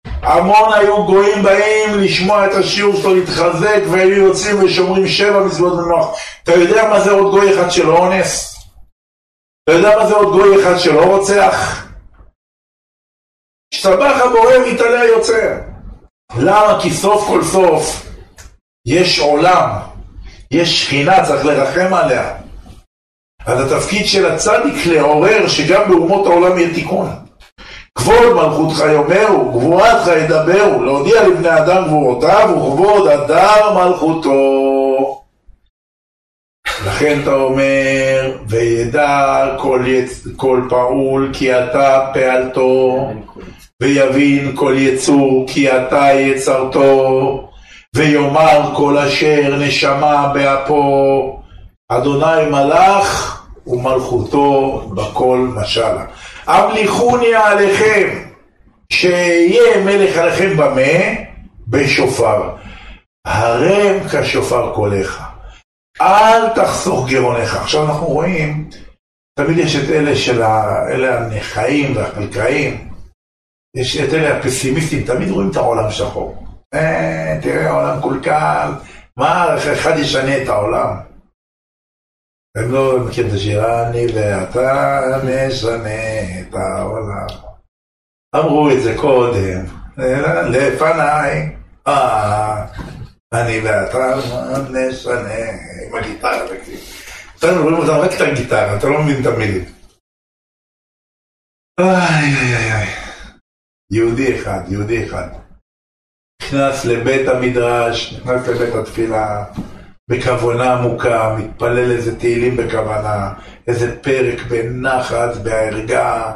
[0.05, 5.87] המון היו גויים באים לשמוע את השיעור שלו, להתחזק, והיו יוצאים ושומרים שבע מצוות בני
[5.87, 6.17] נוח.
[6.43, 8.55] אתה יודע מה זה עוד גוי אחד שלא אונס?
[9.63, 11.85] אתה יודע מה זה עוד גוי אחד שלא רוצח?
[13.73, 15.62] השתבח הבורא מתעלה יוצא.
[16.37, 16.79] למה?
[16.81, 18.05] כי סוף כל סוף
[18.85, 19.69] יש עולם,
[20.51, 22.33] יש שכינה, צריך לרחם עליה.
[23.45, 27.09] אז התפקיד של הצדיק לעורר שגם באומות העולם יהיה תיקון.
[27.97, 35.22] כבוד מלכותך יאמרו, גבורתך ידברו, להודיע לבני אדם גבורותיו וכבוד הדר מלכותו.
[36.85, 40.27] לכן אתה אומר, וידע כל, יצ...
[40.35, 43.09] כל פעול כי אתה פעלתו,
[43.81, 47.49] ויבין כל יצור כי אתה יצרתו,
[47.95, 51.39] ויאמר כל אשר נשמה באפו,
[51.89, 56.05] אדוני מלך ומלכותו בכל משלה.
[56.47, 58.07] המליכוני עליכם,
[58.91, 61.21] שיהיה מלך עליכם במה?
[61.67, 62.49] בשופר.
[63.25, 65.22] הרם כשופר קולך.
[66.01, 67.55] אל תחסוך גרונך.
[67.55, 68.69] עכשיו אנחנו רואים,
[69.39, 70.85] תמיד יש את אלה של ה...
[70.89, 72.93] אלה הנכאים והחלקאים,
[73.75, 76.47] יש את אלה הפסימיסטים, תמיד רואים את העולם שחור.
[76.73, 78.71] אה, תראה העולם קולקל,
[79.17, 80.97] מה, אחד ישנה את העולם.
[82.57, 87.27] הם לא מכירים את השיר, אני ואתה נשנה את העולם.
[88.35, 89.65] אמרו את זה קודם,
[90.49, 91.55] לפניי,
[91.87, 92.65] אה,
[93.33, 94.15] אני ואתה
[94.69, 95.33] נשנה,
[95.87, 96.79] עם הגיטרה, תקשיב.
[97.39, 99.65] אתם רואים אותם רק את הגיטרה, אתה לא מבין את המילים.
[101.79, 102.87] איי איי איי.
[103.91, 105.27] יהודי אחד, יהודי אחד.
[106.41, 109.45] נכנס לבית המדרש, נכנס לבית התפילה.
[110.09, 113.33] בכוונה עמוקה, מתפלל איזה תהילים בכוונה,
[113.67, 116.33] איזה פרק בנחת, בערגה,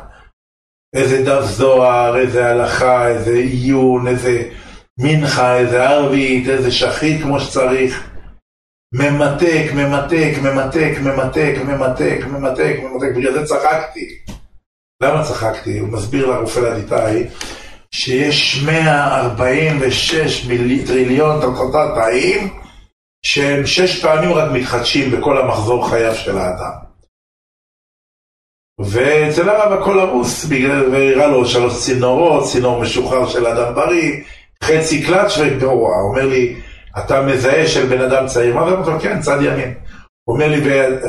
[0.95, 4.49] איזה דף זוהר, איזה הלכה, איזה עיון, איזה
[4.99, 8.09] מנחה, איזה ערבית, איזה שחית כמו שצריך.
[8.93, 14.09] ממתק, ממתק, ממתק, ממתק, ממתק, ממתק, ממתק, בגלל זה צחקתי.
[15.03, 15.79] למה צחקתי?
[15.79, 17.23] הוא מסביר לרופא לדיטאי
[17.91, 21.41] שיש 146 מילי, טריליון
[21.95, 22.59] תאים
[23.25, 26.87] שהם שש פעמים רק מתחדשים בכל המחזור חייו של האדם.
[28.79, 34.23] ואצל הרב הכל הרוס, בגלל, והראה לו שלוש צינורות, צינור משוחרר של אדם בריא,
[34.63, 35.95] חצי קלאץ' וגרוע.
[36.09, 36.61] אומר לי,
[36.97, 38.55] אתה מזהה של בן אדם צעיר?
[38.55, 38.99] מה אומר?
[38.99, 39.73] כן, צד ימין.
[40.27, 40.61] אומר לי,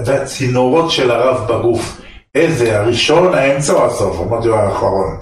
[0.06, 2.00] והצינורות של הרב בגוף,
[2.34, 4.20] איזה, הראשון, האמצע או הסוף?
[4.20, 5.18] אמרתי לו, האחרון.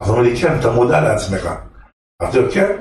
[0.00, 1.50] אז הוא אומר לי, כן, אתה מודע לעצמך.
[2.22, 2.76] אמרתי לו, כן.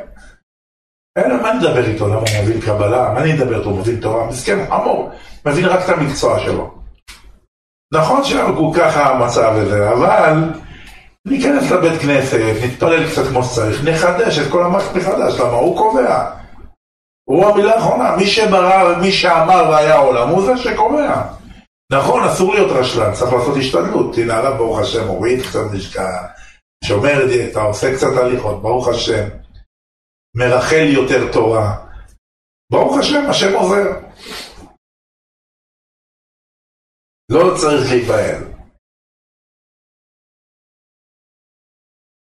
[1.15, 3.11] אין מה נדבר איתו, למה הוא מבין קבלה?
[3.13, 4.27] מה אני אדבר איתו, הוא מבין תורה?
[4.27, 5.11] מסכן, חמור,
[5.45, 6.79] מבין רק את המקצוע שלו.
[7.93, 10.43] נכון שהוא ככה המצב הזה, אבל
[11.27, 16.35] ניכנס לבית כנסת, נתפלל קצת כמו שצריך, נחדש את כל המערכת מחדש, למה הוא קובע.
[17.29, 21.21] הוא המילה האחרונה, מי שברא, מי שאמר והיה עולם, הוא זה שקובע.
[21.91, 24.17] נכון, אסור להיות רשלן, צריך לעשות השתדלות.
[24.17, 26.25] הנה עליו ברוך השם, מוריד קצת משקע,
[26.83, 29.27] שומר דיאטה, עושה קצת הליכות, ברוך השם.
[30.35, 31.85] מרחל יותר תורה.
[32.71, 33.99] ברוך השם, השם עוזר.
[37.31, 38.48] לא צריך להיבהל.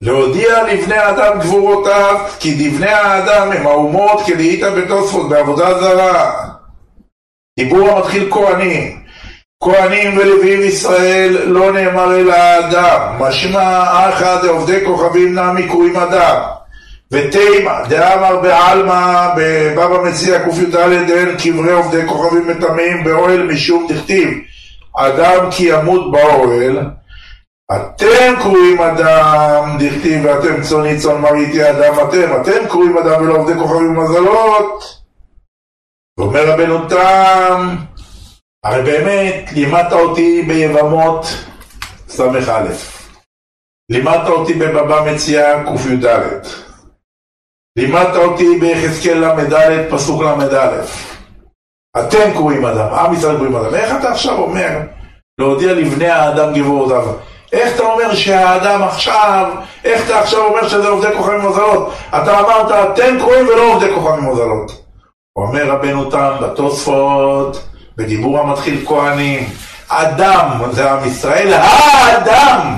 [0.03, 6.31] להודיע לבני האדם גבורותיו, כי דבני האדם הם האומות כדאית בתוספות בעבודה זרה.
[7.59, 9.03] דיבור המתחיל כהנים.
[9.63, 16.35] כהנים ולוויים ישראל לא נאמר אלא האדם, משמע אחא דעובדי כוכבים נמי קרויים אדם.
[17.11, 20.75] ותימה, דאמר בעלמא, בבבא מציע קי"ד,
[21.11, 24.29] אין קברי עובדי כוכבים מטמאים באוהל משום דכתיב,
[24.95, 26.79] אדם כי ימות באוהל,
[27.75, 33.59] אתם קרואים אדם, דכתיב ואתם צאני צאן מרעיתי אדם אתם, אתם קרואים אדם ולא עובדי
[33.59, 35.03] כוכבים ומזלות.
[36.19, 37.75] ואומר רבנו תם,
[38.65, 41.25] הרי באמת לימדת אותי ביבמות
[42.09, 42.63] ס"א,
[43.91, 46.05] לימדת אותי בבבא מציאה קי"ד,
[47.77, 50.81] לימדת אותי ביחזקאל ל"ד פסוק ל"א,
[51.99, 54.79] אתם קרואים אדם, עם ישראל קרואים אדם, איך אתה עכשיו אומר
[55.39, 57.32] להודיע לבני האדם גבורותיו?
[57.53, 59.51] איך אתה אומר שהאדם עכשיו,
[59.85, 61.93] איך אתה עכשיו אומר שזה עובדי כוכבים ומזלות?
[62.09, 64.83] אתה אמרת, אתם קרואים ולא עובדי כוכבים ומזלות.
[65.35, 67.63] אומר רבנו תם בתוספות,
[67.97, 69.49] בדיבור המתחיל כהנים,
[69.87, 72.75] אדם זה עם ישראל, האדם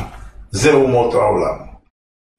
[0.52, 1.66] זה אומות העולם.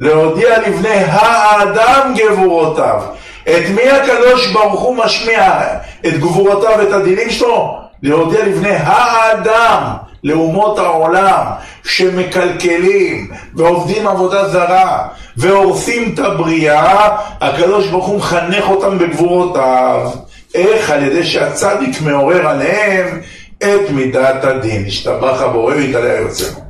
[0.01, 3.03] להודיע לבני האדם גבורותיו.
[3.43, 5.61] את מי הקדוש ברוך הוא משמיע
[6.07, 7.79] את גבורותיו ואת הדינים שלו?
[8.03, 11.47] להודיע לבני האדם לאומות העולם
[11.85, 20.11] שמקלקלים ועובדים עבודה זרה והורסים את הבריאה, הקדוש ברוך הוא מחנך אותם בגבורותיו.
[20.55, 20.91] איך?
[20.91, 23.21] על ידי שהצדיק מעורר עליהם
[23.59, 24.85] את מידת הדין.
[24.87, 26.67] השתבח הבורא והתעלה יוצאנו.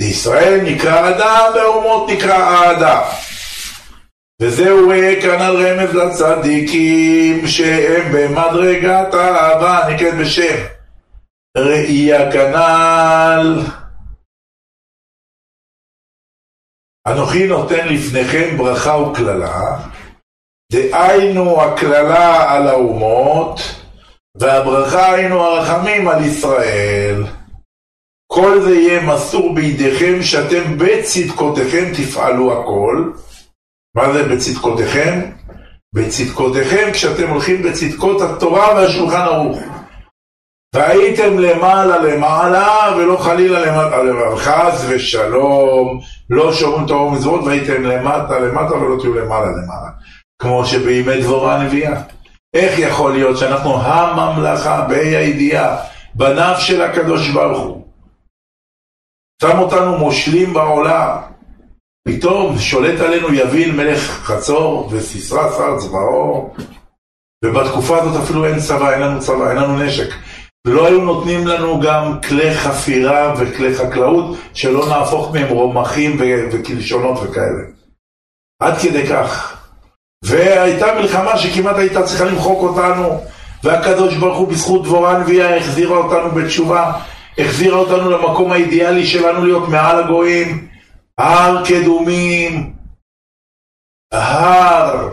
[0.00, 3.02] לישראל נקרא אדם, והאומות נקרא האדם.
[4.42, 4.92] וזהו
[5.22, 10.75] כאן על רמז לצדיקים שהם במדרגת האהבה נקראת בשם
[11.56, 13.60] ראייה כנ"ל.
[17.06, 19.78] אנוכי נותן לפניכם ברכה וקללה,
[20.72, 23.60] דהיינו הקללה על האומות,
[24.38, 27.24] והברכה היינו הרחמים על ישראל.
[28.32, 33.12] כל זה יהיה מסור בידיכם, שאתם בצדקותיכם תפעלו הכל.
[33.96, 35.30] מה זה בצדקותיכם?
[35.94, 39.75] בצדקותיכם כשאתם הולכים בצדקות התורה והשולחן ערוך.
[40.76, 48.38] והייתם למעלה למעלה ולא חלילה למטה למטה, חס ושלום, לא שומעים תורה ומצוות והייתם למטה
[48.38, 49.90] למטה ולא תהיו למעלה למעלה,
[50.42, 52.00] כמו שבימי דבורה הנביאה.
[52.54, 55.76] איך יכול להיות שאנחנו הממלכה, בה"א הידיעה,
[56.14, 57.86] בניו של הקדוש ברוך הוא,
[59.42, 61.18] שם אותנו מושלים בעולם,
[62.08, 66.54] פתאום שולט עלינו יביל מלך חצור וסיסרא שר צבאו,
[67.44, 70.08] ובתקופה הזאת אפילו אין צבא, אין לנו צבא, אין לנו נשק.
[70.66, 76.16] ולא היו נותנים לנו גם כלי חפירה וכלי חקלאות, שלא נהפוך מהם רומחים
[76.52, 77.62] וקלשונות וכאלה.
[78.62, 79.56] עד כדי כך.
[80.24, 83.24] והייתה מלחמה שכמעט הייתה צריכה למחוק אותנו,
[83.64, 86.92] והקדוש ברוך הוא בזכות דבורה הנביאה החזירה אותנו בתשובה,
[87.38, 90.68] החזירה אותנו למקום האידיאלי שלנו להיות מעל הגויים,
[91.18, 92.72] הר קדומים,
[94.12, 95.08] הר,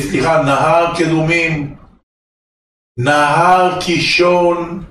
[0.00, 1.81] סליחה, נהר קדומים,
[2.98, 4.84] נהר קישון,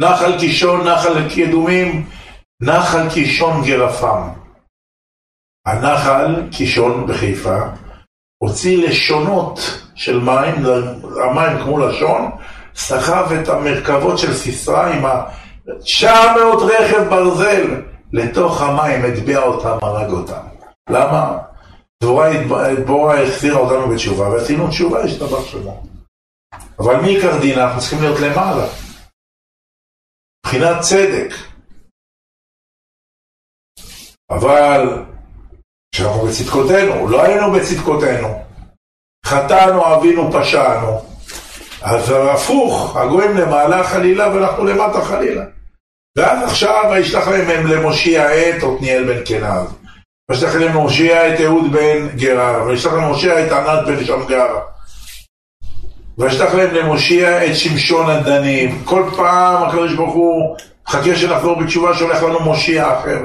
[0.00, 2.06] נחל קישון, נחל קדומים,
[2.62, 4.28] נחל קישון גרפם.
[5.66, 7.58] הנחל קישון בחיפה
[8.42, 9.60] הוציא לשונות
[9.94, 10.54] של מים,
[11.24, 12.30] המים כמו לשון,
[12.74, 15.24] סחב את המרכבות של סיסרא עם ה...
[15.80, 20.42] 900 רכב ברזל לתוך המים, הטביע אותם, הרג אותם.
[20.90, 21.38] למה?
[22.02, 25.91] דבורה החזירה אותנו בתשובה, ועשינו תשובה, השתבח שמו.
[26.78, 27.58] אבל מי עיקר דין?
[27.58, 28.66] אנחנו צריכים להיות למעלה.
[30.46, 31.34] מבחינת צדק.
[34.30, 35.04] אבל
[35.94, 38.42] כשאנחנו בצדקותינו, לא היינו בצדקותינו.
[39.26, 41.00] חטאנו, אבינו, פשענו.
[41.82, 45.44] אז הפוך, הגויים למעלה חלילה ואנחנו למטה חלילה.
[46.18, 49.68] ואז עכשיו וישלח להם למושיע את עתניאל בן כנז.
[50.30, 52.64] וישלח להם למושיע את אהוד בן גרר.
[52.66, 54.71] וישלח להם למושיע את ענת בן שמגר.
[56.22, 58.82] וישלח להם למושיע את שמשון הדנים.
[58.84, 60.56] כל פעם הקדוש ברוך הוא
[60.88, 63.20] חכה שנחזור בתשובה שהולך לנו מושיע אחר.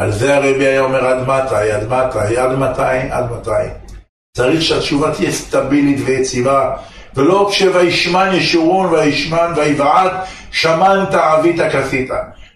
[0.00, 3.90] על זה הרבי היה אומר עד מתי, עד מתי, עד מתי, עד מתי.
[4.36, 6.76] צריך שהתשובה תהיה סטבילית ויציבה,
[7.14, 10.12] ולא כשוישמן ישורון וישמן ויבעט,
[10.50, 12.10] שמנת עבית כסית.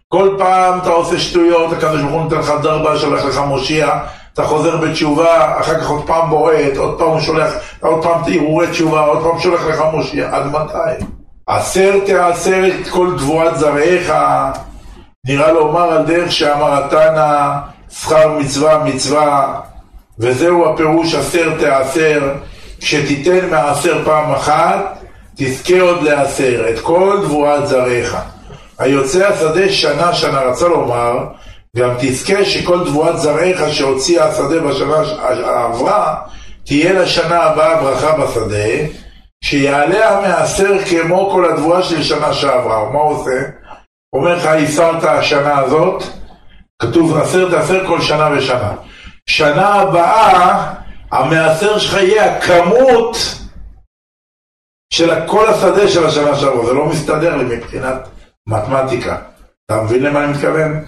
[0.09, 4.01] כל פעם אתה עושה שטויות, הקדוש ברוך הוא נותן לך דרבה, שולח לך מושיע,
[4.41, 8.66] אתה חוזר בתשובה, אחר כך עוד פעם בועט, עוד פעם הוא שולח, עוד פעם הרהורי
[8.66, 11.05] תשובה, עוד פעם שולח לך מושיע, עד מתי?
[11.47, 14.12] עשר תעשר את כל תבואת זרעיך,
[15.26, 17.51] נראה לומר על דרך שאמר התנא,
[17.91, 19.61] שכר מצווה מצווה,
[20.18, 22.32] וזהו הפירוש עשר תעשר,
[22.80, 24.99] כשתיתן מעשר פעם אחת,
[25.36, 28.16] תזכה עוד לעשר את כל תבואת זרעיך.
[28.78, 31.18] היוצא השדה שנה שנה, רצה לומר,
[31.77, 36.16] גם תזכה שכל תבואת זרעיך שהוציאה השדה בשנה שעברה,
[36.64, 38.87] תהיה לשנה הבאה ברכה בשדה,
[39.45, 42.93] שיעלה המעשר כמו כל התבואה של שנה שעברה.
[42.93, 43.43] מה הוא עושה?
[44.12, 46.03] אומר לך, ייסרת השנה הזאת,
[46.83, 48.73] כתוב עשר תעשר כל שנה ושנה.
[49.27, 50.75] שנה הבאה,
[51.12, 53.16] המעשר שלך יהיה הכמות
[54.93, 56.66] של כל השדה של השנה שעברה.
[56.66, 58.09] זה לא מסתדר לי מבחינת
[58.47, 59.16] מתמטיקה.
[59.66, 60.85] אתה מבין למה אני מתכוון?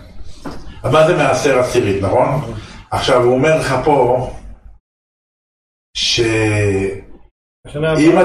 [0.84, 2.54] מה זה מעשר עשירית, נכון?
[2.90, 4.30] עכשיו, הוא אומר לך פה,
[5.96, 7.00] שאם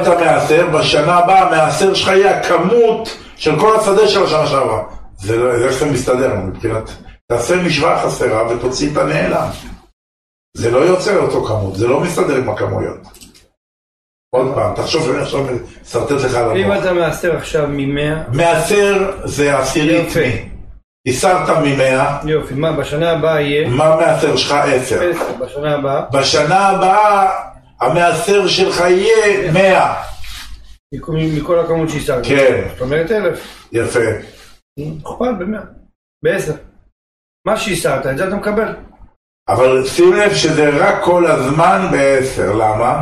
[0.02, 4.84] אתה מעשר, בשנה הבאה המעשר שלך יהיה הכמות של כל השדה של השנה שעברה.
[5.18, 6.90] זה לא, איך זה מסתדר מבחינת...
[7.32, 9.48] תעשה משוואה חסרה ותוציא את הנעלם.
[10.58, 12.98] זה לא יוצא אותו כמות, זה לא מסתדר עם הכמויות.
[14.36, 15.46] עוד פעם, תחשוב שאני עכשיו
[15.82, 16.58] מסרטט לך על המוח.
[16.58, 18.24] אם אתה מעשר עכשיו ממאה...
[18.34, 20.50] מעשר זה עשירית מי.
[21.08, 22.20] הסרת ממאה.
[22.26, 23.70] יופי, מה בשנה הבאה יהיה?
[23.70, 24.52] מה מעשר שלך?
[24.52, 25.12] עשר.
[25.40, 26.02] בשנה הבאה?
[26.14, 27.30] בשנה הבאה
[27.82, 30.04] המעשר שלך יהיה מאה.
[31.38, 32.26] מכל הכמות שהשגת.
[32.26, 32.68] כן.
[32.72, 33.68] זאת אומרת אלף.
[33.72, 34.00] יפה.
[35.04, 35.62] הוכפל במאה.
[36.24, 36.54] בעשר.
[37.48, 38.76] מה שהסרת, את זה אתה מקבל.
[39.50, 43.02] אבל שים לב שזה רק כל הזמן בעשר, למה?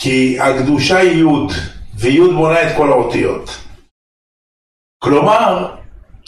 [0.00, 1.26] כי הקדושה היא י'
[1.98, 3.50] וי' בונה את כל האותיות.
[4.98, 5.76] כלומר,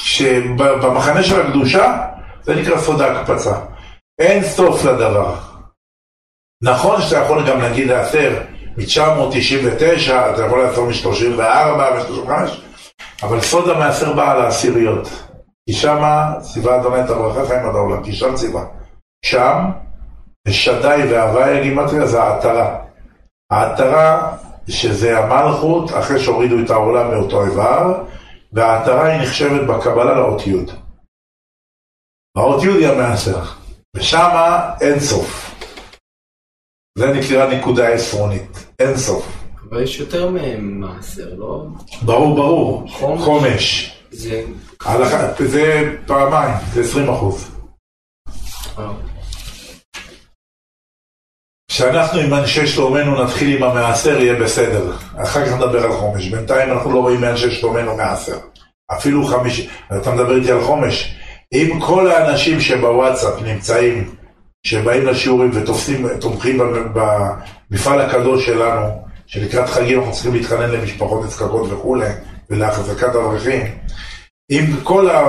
[0.02, 2.06] שבמחנה של הקדושה,
[2.42, 3.52] זה נקרא סוד ההקפצה.
[4.18, 5.34] אין סוף לדבר.
[6.62, 8.40] נכון שאתה יכול גם להגיד לעשר
[8.76, 12.30] מ-999, אתה יכול לעשות מ-34 ו-35,
[13.22, 15.08] אבל סוד המעשר בא על העשיריות.
[15.66, 18.64] כי שמה ציווה אדוני את הברכה חיים עד העולם, כי שם ציווה.
[19.24, 19.58] שם,
[20.48, 22.78] שדי והוואי הגימטריה זה העטרה.
[23.50, 24.32] העטרה,
[24.68, 28.02] שזה המלכות, אחרי שהורידו את העולם מאותו איבר,
[28.52, 30.56] והעטרה היא נחשבת בקבלה לאות י'.
[32.36, 33.44] האות י' היא המעשר,
[33.96, 35.54] ושמה אין סוף.
[36.98, 39.42] זה נקרא נקודה עשרונית, אין סוף.
[39.70, 41.66] אבל יש יותר ממעשר, לא?
[42.02, 42.88] ברור, ברור.
[42.88, 43.22] חומש.
[43.24, 43.96] חומש.
[44.10, 44.44] זה...
[44.84, 47.50] הלכה, זה פעמיים, זה 20 אחוז.
[48.78, 49.11] אה.
[51.72, 54.92] כשאנחנו עם אנשי שלומנו נתחיל עם המעשר יהיה בסדר,
[55.22, 58.36] אחר כך נדבר על חומש, בינתיים אנחנו לא רואים מאנשי שלומנו מעשר,
[58.92, 61.16] אפילו חמישי, אתה מדבר איתי על חומש,
[61.52, 64.14] אם כל האנשים שבוואטסאפ נמצאים,
[64.66, 66.60] שבאים לשיעורים ותומכים
[67.70, 72.08] במפעל הקדוש שלנו, שלקראת חגים אנחנו צריכים להתחנן למשפחות נזקקות וכולי,
[72.50, 73.66] ולהחזקת אברכים,
[74.50, 75.22] אם כל, ה...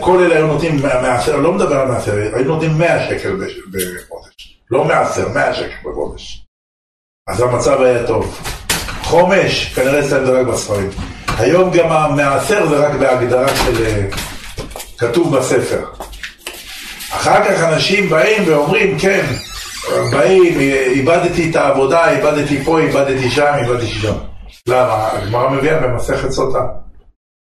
[0.00, 0.80] כל אלה היו נותנים
[1.38, 3.36] לא מדבר על מעשר, היו נותנים 100 שקל
[3.72, 4.59] בחודש.
[4.70, 6.46] לא מעשר, מאה שקל בחודש.
[7.28, 8.40] אז המצב היה טוב.
[9.02, 10.90] חומש, כנראה אצלם זה רק בספרים.
[11.38, 13.84] היום גם המעשר זה רק בהגדרה של...
[13.86, 14.06] אה,
[14.98, 15.84] כתוב בספר.
[17.10, 19.26] אחר כך אנשים באים ואומרים, כן,
[20.12, 24.14] באים, איבדתי את העבודה, איבדתי פה, איבדתי שם, איבדתי שם.
[24.66, 25.08] למה?
[25.12, 26.58] הגמרא מביאה במסכת סוטה.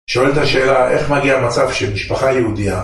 [0.06, 2.82] שואלת השאלה, איך מגיע המצב שמשפחה יהודייה,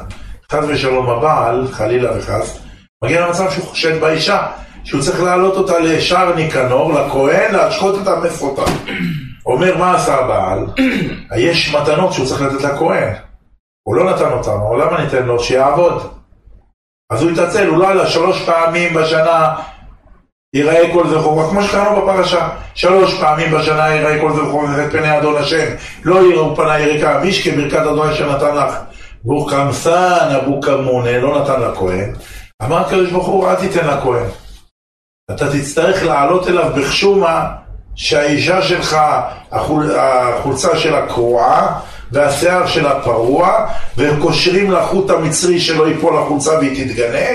[0.53, 2.59] חס ושלום הבעל, חלילה וחס,
[3.05, 4.47] מגיע למצב שהוא חושד באישה,
[4.85, 8.63] שהוא צריך להעלות אותה לשער ניקנור, לכהן, להשקות אותה מפרוטה.
[9.47, 10.67] אומר, מה עשה הבעל?
[11.47, 13.15] יש מתנות שהוא צריך לתת לכהן.
[13.89, 15.41] הוא לא נתן אותן, אבל למה ניתן לו?
[15.41, 16.13] שיעבוד.
[17.13, 19.55] אז הוא התעצל, הוא לא עלה שלוש פעמים בשנה
[20.55, 25.37] ייראה כל זכור, כמו שקראנו בפרשה, שלוש פעמים בשנה ייראה כל זכור ואת פני אדון
[25.37, 25.67] השם,
[26.05, 28.75] לא יראו פניי יריקה, מישכי ברכת אדון אשר נתן לך,
[29.25, 32.13] ברוך קמסן אבו כמונה, לא נתן לכהן,
[32.63, 34.27] אמר הקדוש ברוך הוא, אל תיתן לכהן.
[35.31, 37.49] אתה תצטרך לעלות אליו בחשומה
[37.95, 38.97] שהאישה שלך,
[39.53, 41.81] החול, החולצה שלה קרועה
[42.13, 47.29] והשיער שלה פרוע והם קושרים לחוט המצרי שלא ייפול החולצה והיא תתגנה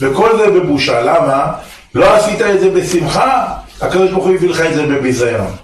[0.00, 1.00] וכל זה בבושה.
[1.00, 1.52] למה?
[1.94, 5.56] לא עשית את זה בשמחה, הקדוש ברוך הוא הביא לך את זה בביזיון.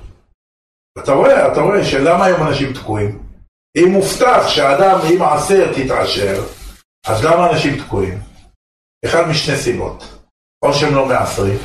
[0.98, 3.18] אתה רואה, אתה רואה שלמה היום אנשים תקועים?
[3.76, 6.42] אם מובטח שאדם עם מעשר תתעשר,
[7.06, 8.29] אז למה אנשים תקועים?
[9.04, 10.04] אחד משתי סיבות,
[10.64, 11.58] או שהם לא מעשרים,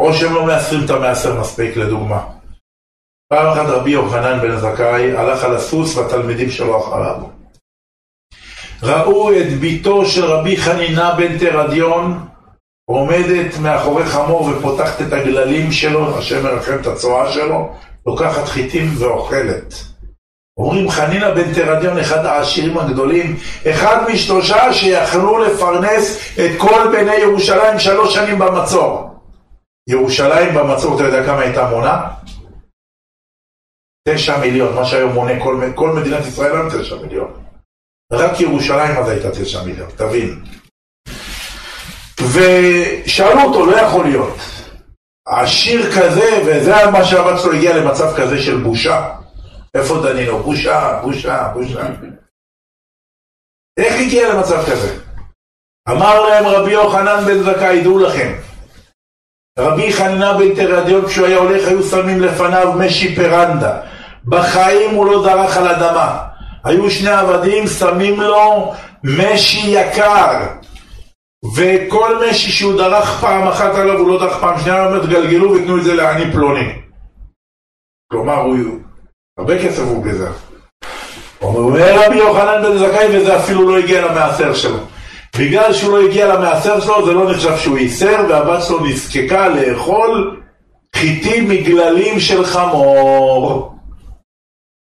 [0.00, 2.26] או שהם לא מאסרים את המאסר מספיק, לדוגמה.
[3.32, 7.16] פעם אחת רבי יוחנן בן זכאי הלך על הסוס והתלמידים שלו אחריו.
[8.82, 12.28] ראו את ביתו של רבי חנינה בן תרדיון
[12.90, 17.74] עומדת מאחורי חמור ופותחת את הגללים שלו, השם מרחם את הצואה שלו,
[18.06, 19.74] לוקחת חיטים ואוכלת.
[20.58, 23.36] אומרים חנינה בן תרדיון, אחד העשירים הגדולים,
[23.70, 29.08] אחד משלושה שיכלו לפרנס את כל בני ירושלים שלוש שנים במצור.
[29.88, 32.08] ירושלים במצור, אתה יודע כמה הייתה מונה?
[34.08, 37.32] תשע מיליון, מה שהיום מונה כל, כל מדינת ישראל היום תשע מיליון.
[38.12, 40.44] רק ירושלים אז הייתה תשע מיליון, תבין.
[42.32, 44.36] ושאלו אותו, לא יכול להיות.
[45.26, 49.08] עשיר כזה, וזה מה שהבת שלו הגיע למצב כזה של בושה.
[49.78, 50.38] איפה דנינו?
[50.38, 51.86] בושה, בושה, בושה.
[53.78, 54.98] איך הגיע למצב כזה?
[55.90, 58.32] אמר להם רבי יוחנן בן זכאי, דעו לכם,
[59.58, 63.80] רבי חנינה בן תרדיון כשהוא היה הולך היו שמים לפניו משי פרנדה
[64.24, 66.18] בחיים הוא לא דרך על אדמה
[66.64, 68.74] היו שני עבדים שמים לו
[69.04, 70.46] משי יקר
[71.56, 75.54] וכל משי שהוא דרך פעם אחת עליו הוא לא דרך פעם שנייה, הוא אומר תגלגלו
[75.54, 76.82] ותנו את זה לעני פלוני
[78.12, 78.56] כלומר הוא
[79.38, 80.32] הרבה כסף הוא גזר.
[81.42, 84.78] אומר רבי יוחנן בן זכאי וזה אפילו לא הגיע למעשר שלו.
[85.38, 90.40] בגלל שהוא לא הגיע למעשר שלו זה לא נחשב שהוא ייסר והבת שלו נזקקה לאכול
[90.96, 93.74] חיטים מגללים של חמור.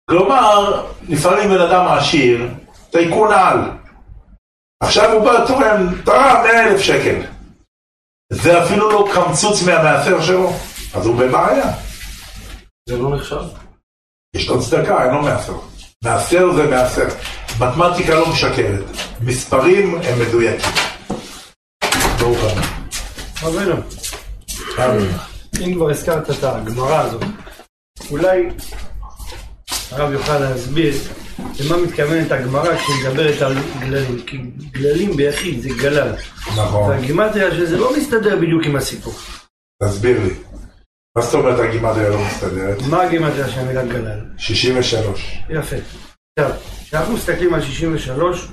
[0.09, 2.49] כלומר לפעמים בן אדם עשיר
[2.91, 3.59] טייקון על.
[4.83, 7.21] עכשיו הוא בא תורם תרם 100 אלף שקל.
[8.33, 10.53] זה אפילו לא קמצוץ מהמעשר שלו
[10.93, 11.65] אז הוא בבעיה.
[12.89, 13.64] זה לא נחשב.
[14.35, 15.53] יש לו צדקה, אין לו מעשר.
[16.03, 17.07] מעשר זה מעשר.
[17.59, 18.83] מתמטיקה לא משקרת.
[19.21, 20.71] מספרים הם מדויקים.
[22.19, 22.39] ברוך.
[23.43, 23.75] רבנו,
[25.61, 27.23] אם כבר הזכרת את הגמרא הזאת,
[28.11, 28.49] אולי
[29.91, 30.93] הרב יוכל להסביר
[31.59, 34.21] למה מתכוונת הגמרא כשהיא מדברת על גללים.
[34.27, 34.37] כי
[34.71, 36.15] גללים ביחיד זה גלל.
[36.57, 36.89] נכון.
[36.89, 39.13] והגימטריה של זה לא מסתדר בדיוק עם הסיפור.
[39.83, 40.33] תסביר לי.
[41.15, 42.77] מה זאת אומרת הגימטריה לא מסתדרת?
[42.89, 44.19] מה הגימטריה של המילה גלל?
[44.37, 45.43] 63.
[45.49, 45.75] יפה.
[46.39, 48.47] עכשיו, כשאנחנו מסתכלים על 63,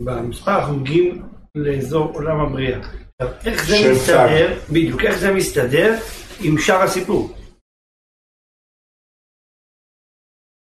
[0.00, 2.78] במספר אנחנו מגיעים לאזור עולם הבריאה.
[2.78, 5.94] עכשיו, איך זה מסתדר, בדיוק, איך זה מסתדר
[6.40, 7.36] עם שאר הסיפור?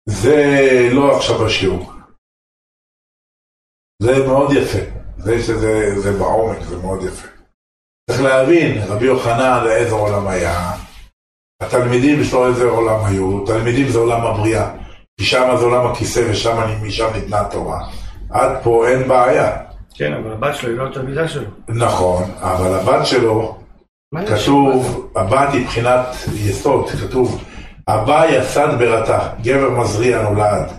[0.10, 0.36] זה
[0.94, 1.92] לא עכשיו השיעור.
[4.02, 5.02] זה מאוד יפה.
[5.18, 7.28] זה שזה זה בעומק, זה מאוד יפה.
[8.10, 10.72] צריך להבין, רבי יוחנן לאיזה עולם היה.
[11.62, 13.46] התלמידים שלו איזה עולם היו.
[13.46, 14.70] תלמידים זה עולם הבריאה.
[15.18, 17.80] כי שם זה עולם הכיסא ושם משם ניתנה התורה.
[18.30, 19.52] עד פה אין בעיה.
[19.96, 21.50] כן, אבל הבת שלו היא לא התלמידה שלו.
[21.68, 23.58] נכון, אבל הבת שלו,
[24.28, 26.06] כתוב, הבת היא בחינת
[26.36, 27.44] יסוד, כתוב,
[27.88, 30.72] הבא יסד ברתה, גבר מזריע נולד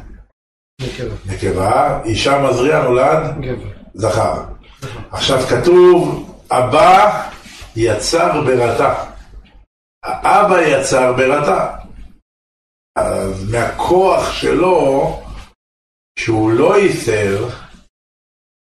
[0.81, 1.15] נקבה.
[1.27, 3.69] נקבה, אישה מזריע נולד גבר.
[3.95, 4.35] זכר.
[5.11, 7.23] עכשיו כתוב, הבא
[7.77, 8.95] יצר ברתה.
[10.05, 11.77] האבא יצר ברתה.
[12.99, 15.21] אז מהכוח שלו,
[16.19, 17.49] שהוא לא ייסר,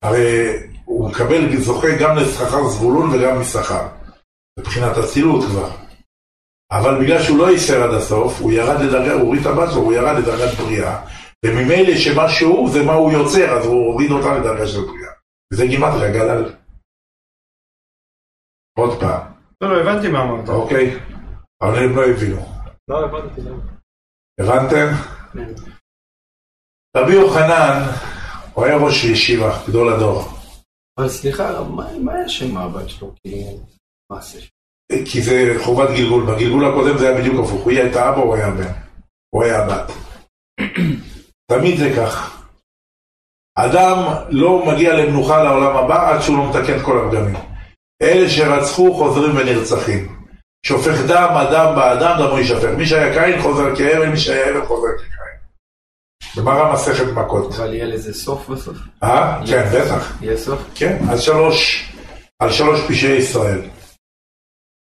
[0.03, 0.47] הרי
[0.85, 3.87] הוא מקבל, זוכה גם לשכר זבולון וגם משכר.
[4.59, 5.69] מבחינת אצילות כבר.
[6.71, 9.81] אבל בגלל שהוא לא ייסר עד הסוף, הוא ירד לדרגה, הוא הוריד את הבת שלו,
[9.81, 11.05] הוא ירד לדרגת בריאה,
[11.45, 15.11] וממילא שמה שהוא זה מה הוא יוצר, אז הוא הוריד אותה לדרגה של בריאה.
[15.53, 16.53] וזה גימטריה, גלל.
[18.77, 20.49] עוד פעם, לא, לא, הבנתי מה אמרת.
[20.49, 20.99] אוקיי?
[21.61, 22.41] אבל הם לא הבינו.
[22.87, 23.63] לא הבנתי למה.
[24.39, 24.87] הבנתם?
[26.97, 27.83] רבי יוחנן,
[28.53, 30.23] הוא היה ראש ישיבה, גדול הדור.
[30.97, 31.63] אבל סליחה,
[31.99, 33.13] מה היה שם הבת שלו?
[35.05, 38.35] כי זה חובת גלגול, בגלגול הקודם זה היה בדיוק הפוך, הוא היה את האבא, הוא
[38.35, 38.71] היה הבן,
[39.29, 39.91] הוא היה הבת.
[41.51, 42.43] תמיד זה כך.
[43.55, 43.97] אדם
[44.29, 47.35] לא מגיע למנוחה לעולם הבא עד שהוא לא מתקן כל הפגמים.
[48.01, 50.20] אלה שרצחו חוזרים ונרצחים.
[50.65, 52.69] שופך דם, הדם באדם, דמו יישפך.
[52.77, 55.11] מי שהיה קין חוזר כאבן, מי שהיה אבן חוזר כקין.
[56.37, 57.53] גמרא מסכת מכות.
[57.55, 58.77] אבל יהיה לזה סוף בסוף?
[59.03, 59.41] אה?
[59.47, 60.21] כן, בטח.
[60.21, 60.59] יהיה סוף?
[60.75, 61.89] כן, על שלוש,
[62.39, 63.61] על שלוש פשעי ישראל.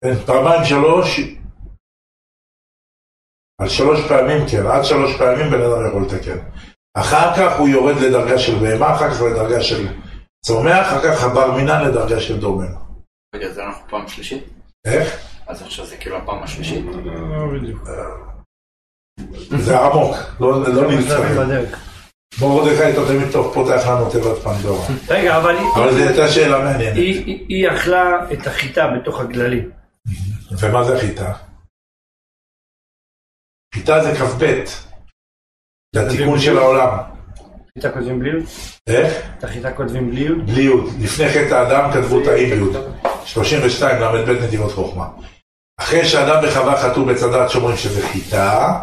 [0.03, 1.19] כן, פעמיים שלוש,
[3.61, 6.37] על שלוש פעמים כן, עד שלוש פעמים בן אדם יכול לתקן.
[6.97, 9.87] אחר כך הוא יורד לדרגה של בהמה, אחר כך לדרגה של
[10.45, 12.73] צומח, אחר כך הבר מינן לדרגה של דומן.
[13.35, 14.43] רגע, זה אנחנו פעם שלישית?
[14.85, 15.34] איך?
[15.47, 16.85] אז עכשיו זה כאילו הפעם השלישית?
[16.85, 17.87] לא, בדיוק.
[19.59, 20.87] זה עמוק, לא, לא.
[21.45, 21.79] בדרך.
[22.39, 24.87] בוא מרדכי, אתה תמיד טוב פותח לנו תיבת פנדורה.
[25.09, 26.95] רגע, אבל היא- אבל זו הייתה שאלה מעניינת.
[26.97, 29.71] היא- אכלה את החיטה בתוך הגללים.
[30.61, 31.33] ומה זה החיטה?
[33.75, 34.63] חיטה זה כ"ב.
[35.95, 36.97] זה התיקון של העולם.
[37.73, 38.43] חיטה כותבים בלי יוד?
[38.87, 39.13] איך?
[39.39, 40.45] את החיטה כותבים בלי יוד?
[40.51, 40.85] בלי יוד.
[40.99, 42.75] לפני חטא האדם כתבו את האי ביוד.
[43.25, 45.07] 32 ל"ב נתיבות חוכמה.
[45.79, 48.79] אחרי שאדם וחווה חטאו בצד דעת שאומרים שזה חיטה,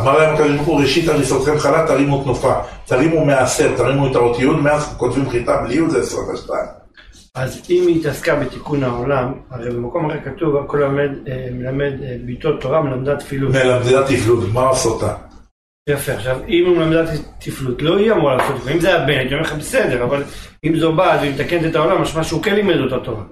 [0.00, 2.54] אמר להם הקדוש ברוך הוא, ראשית הריסותכם חלה תרימו תנופה,
[2.86, 6.60] תרימו מעשר, תרימו את האות יוד, מאז כותבים חיטה בלי יוד זה 22.
[7.34, 12.16] אז אם היא התעסקה בתיקון העולם, הרי במקום אחר כתוב, הכל מלמד, אה, מלמד אה,
[12.24, 13.54] ביתו תורה מלמדה תפילות.
[13.54, 15.14] מלמדה תפלות, מה עשותה?
[15.88, 18.72] יפה, עכשיו, אם הוא מלמדה תפלות, לא היא אמורה לעשות את זה.
[18.72, 20.22] אם זה היה בן, הייתי אומר לך בסדר, אבל
[20.64, 23.22] אם זו בת והיא מתקנת את העולם, משמע שהוא כן לימד אותה תורה.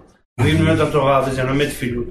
[0.41, 2.07] ואם לימד את התורה וזה מלמד תפילות,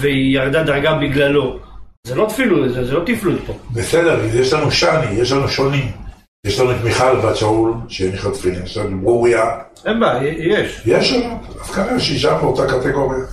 [0.00, 1.58] והיא ירדה דרגה בגללו,
[2.06, 3.58] זה לא תפילות, זה, זה לא תפלות פה.
[3.72, 6.06] בסדר, יש לנו שני, יש לנו שונים.
[6.46, 10.82] יש לנו את מיכל בת שאול, שהניחה תפילין, יש לנו ברוריה, אין בעיה, יש.
[10.86, 13.24] יש לנו, אז כנראה שאישה באותה קטגוריה.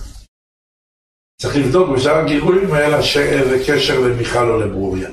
[1.42, 5.10] צריך לבדוק בשאר הגלגולים היה לה איזה קשר למיכל או לברוריה.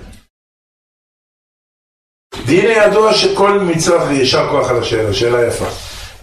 [2.47, 5.67] דין ידוע שכל מצווה, יישר כוח על השאלה, שאלה יפה.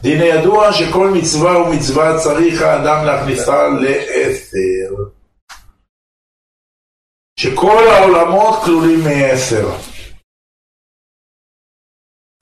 [0.02, 5.04] דין ידוע שכל מצווה ומצווה צריך האדם להכניסה לעשר.
[7.40, 9.70] שכל העולמות כלולים מעשר.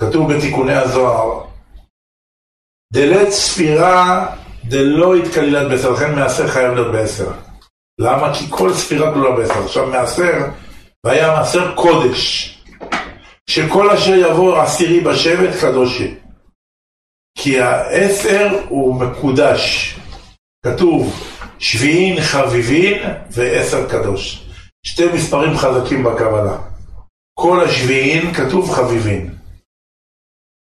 [0.02, 1.48] כתוב בתיקוני הזוהר,
[2.94, 7.32] דלת ספירה דלא התקלילת בעשר, לכן מעשר חייב להיות בעשר.
[8.00, 8.34] למה?
[8.34, 9.64] כי כל ספירה כלולה בעשר.
[9.64, 10.34] עכשיו מעשר,
[11.06, 12.52] והיה מעשר קודש,
[13.50, 16.25] שכל אשר יבוא עשירי בשבט קדוש יהיה.
[17.38, 19.96] כי העשר הוא מקודש.
[20.66, 21.14] כתוב
[21.60, 24.50] שביעין חביבין ועשר קדוש.
[24.86, 26.58] שתי מספרים חזקים בקבלה.
[27.40, 29.36] כל השביעין כתוב חביבין.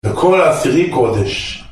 [0.06, 1.64] וכל העשירי קודש.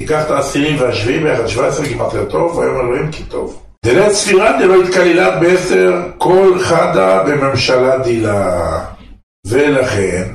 [0.00, 3.62] תיקח את העשירי והשביעי ביחד, 17 גימטריה טוב, ויאמר אלוהים כי טוב.
[3.84, 8.84] דלת ספירה דלא התקלילת בעשר, כל חדה בממשלה דילה.
[9.46, 10.34] ולכן,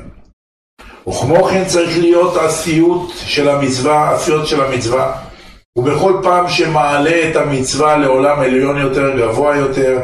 [1.08, 5.18] וכמו כן צריך להיות עשיות של המצווה, עשיות של המצווה,
[5.78, 10.00] ובכל פעם שמעלה את המצווה לעולם עליון יותר, גבוה יותר,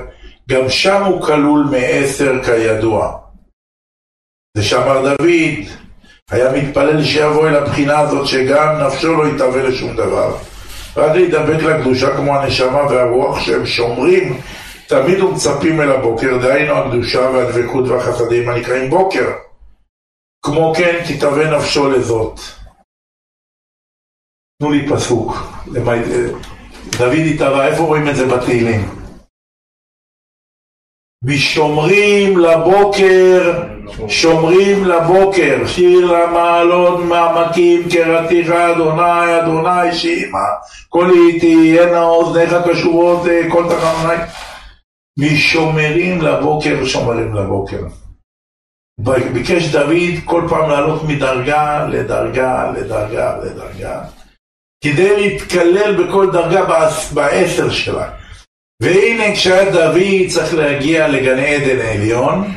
[0.50, 3.18] גם שם הוא כלול מעשר כידוע.
[4.58, 5.68] זה שאמר דוד,
[6.32, 10.36] היה מתפלל שיבוא אל הבחינה הזאת שגם נפשו לא יתהווה לשום דבר.
[10.98, 14.42] רק להידבק לקדושה כמו הנשמה והרוח שהם שומרים
[14.88, 19.28] תמיד ומצפים אל הבוקר, דהיינו הקדושה והדבקות והחסדים הנקראים בוקר.
[20.48, 22.40] כמו כן תתהווה נפשו לזאת.
[24.62, 25.38] תנו לי פסוק.
[26.98, 28.90] דוד התהווה, איפה רואים את זה בתהילים?
[31.24, 33.64] משומרים לבוקר,
[34.08, 40.48] שומרים לבוקר, שיר למעלות מעמקים קראתיך אדוני אדוני שימה,
[40.90, 44.24] קולי תהיינה אוזניך קשובות כל תחנוני.
[45.20, 47.84] משומרים לבוקר, שומרים לבוקר.
[49.34, 54.04] ביקש דוד כל פעם לעלות מדרגה לדרגה לדרגה לדרגה
[54.84, 56.66] כדי להתקלל בכל דרגה
[57.14, 58.12] בעשר שלה.
[58.82, 62.54] והנה כשהיה דוד צריך להגיע לגן עדן העליון,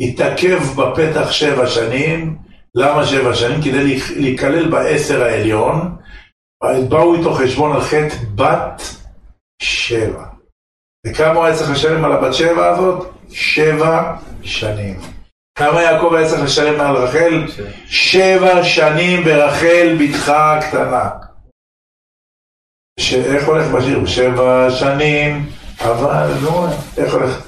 [0.00, 2.38] התעכב בפתח שבע שנים,
[2.74, 3.62] למה שבע שנים?
[3.62, 5.96] כדי להיכלל בעשר העליון,
[6.88, 8.82] באו איתו חשבון על חטא בת
[9.62, 10.24] שבע.
[11.06, 13.14] וכמה הוא היה צריך לשלם על הבת שבע הזאת?
[13.30, 15.21] שבע שנים.
[15.54, 17.46] כמה יעקב היה צריך לשלם על רחל?
[17.86, 21.10] שבע שנים ברחל בתך הקטנה.
[23.14, 24.06] איך הולך בשיר?
[24.06, 25.46] שבע שנים,
[25.80, 26.66] אבל נו,
[26.98, 27.42] איך הולך?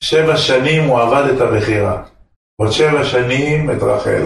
[0.05, 2.03] שבע שנים הוא עבד את הבחירה.
[2.57, 4.23] עוד שבע שנים את רחל.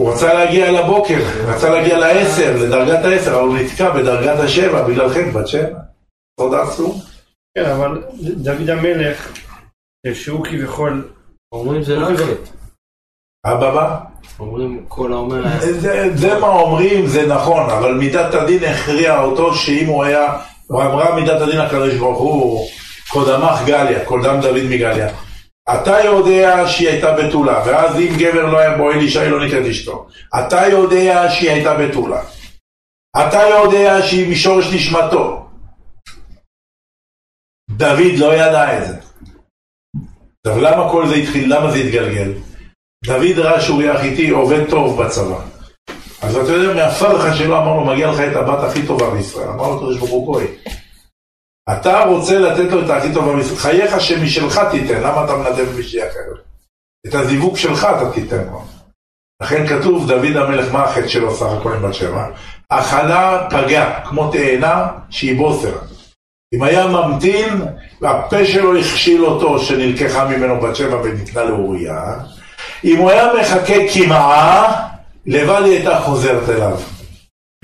[0.00, 5.08] הוא רצה להגיע לבוקר, רצה להגיע לעשר, לדרגת העשר, אבל הוא נתקע בדרגת השבע בגלל
[5.08, 5.78] חטא בת שבע.
[6.40, 7.00] עוד עצום.
[7.54, 9.32] כן, אבל דוד המלך,
[10.14, 11.12] שהוא כביכול...
[11.52, 12.50] אומרים זה לא חטא.
[13.46, 13.98] אבא בא?
[14.40, 15.42] אומרים כל האומר...
[16.14, 20.38] זה מה אומרים, זה נכון, אבל מידת הדין הכריע אותו שאם הוא היה,
[20.70, 22.68] אמרה מידת הדין הקדוש ברוך הוא,
[23.08, 25.08] קודמך גליה, קודם דוד מגליה.
[25.68, 29.66] אתה יודע שהיא הייתה בתולה, ואז אם גבר לא היה בועל אישה, היא לא נקראת
[29.66, 30.06] אשתו.
[30.38, 32.22] אתה יודע שהיא הייתה בתולה.
[33.16, 35.46] אתה יודע שהיא משורש נשמתו.
[37.70, 38.94] דוד לא ידע את זה.
[40.46, 41.56] עכשיו למה כל זה התחיל?
[41.56, 42.32] למה זה התגלגל?
[43.04, 45.40] דוד ראה שאוריה החיתי עובד טוב בצבא.
[46.22, 49.48] אז אתה יודע, מהפרחה שלו אמר לו, מגיע לך את הבת הכי טובה בישראל.
[49.48, 50.46] אמר לו, הקדוש ברוך הוא, בואי.
[51.72, 56.08] אתה רוצה לתת לו את הכי טוב במשחק, חייך שמשלך תיתן, למה אתה מנדב מישהי
[56.08, 56.42] אחר?
[57.06, 58.64] את הזיווג שלך אתה תיתן לו.
[59.42, 62.26] לכן כתוב, דוד המלך, מה החטא שלו סך הכל עם בת שבע?
[62.70, 65.78] הכלה פגע, כמו תאנה שהיא בוסר.
[66.54, 67.62] אם היה ממתין,
[68.00, 72.14] והפה שלו הכשיל אותו שנלקחה ממנו בת שבע וניתנה לאוריה,
[72.84, 74.88] אם הוא היה מחכה קמעה,
[75.26, 76.78] לבד היא הייתה חוזרת אליו.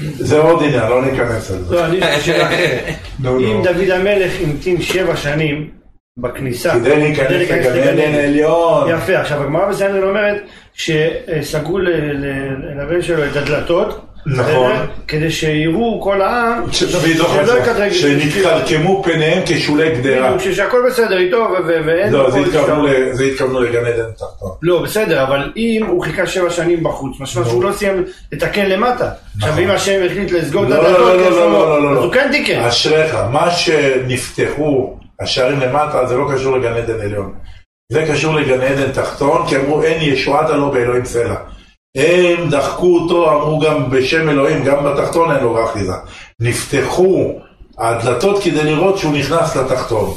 [0.01, 1.77] זה עוד עניין, לא ניכנס לזה.
[1.77, 2.95] לא, שאלה אחרת.
[3.19, 3.63] נו, אם.
[3.63, 5.71] דוד המלך המתין שבע שנים
[6.17, 8.91] בכניסה, כדי להיכנס לגן עדן העליון.
[8.91, 10.43] יפה, עכשיו הגמרא בסנדרין אומרת
[10.75, 11.79] שסגרו
[12.77, 14.73] לבן שלו את הדלתות, נכון.
[15.09, 16.63] כדי שיראו כל העם,
[17.93, 20.39] שנתקרקמו פניהם כשולי גדרה.
[20.39, 22.31] שהכל בסדר איתו ואין לא,
[23.13, 24.51] זה התכוונו לגן עדן תחתון.
[24.63, 29.11] לא, בסדר, אבל אם הוא חיכה שבע שנים בחוץ, משמע שהוא לא סיים לתקן למטה.
[29.37, 30.85] עכשיו, אם השם החליט לסגור את נכון.
[30.85, 32.05] לא, הדלתות, לא, יש לא, לו- לא, לא, לא, אז לא.
[32.05, 32.61] הוא כן תיקן.
[32.61, 37.33] אשריך, מה שנפתחו השערים למטה זה לא קשור לגן עדן עליון.
[37.93, 41.35] זה קשור לגן עדן תחתון, כי אמרו אין ישועתה לו באלוהים סלע.
[41.97, 45.93] הם דחקו אותו, אמרו גם בשם אלוהים, גם בתחתון אין לו אחיזה.
[46.41, 47.33] נפתחו
[47.79, 50.15] הדלתות כדי לראות שהוא נכנס לתחתון.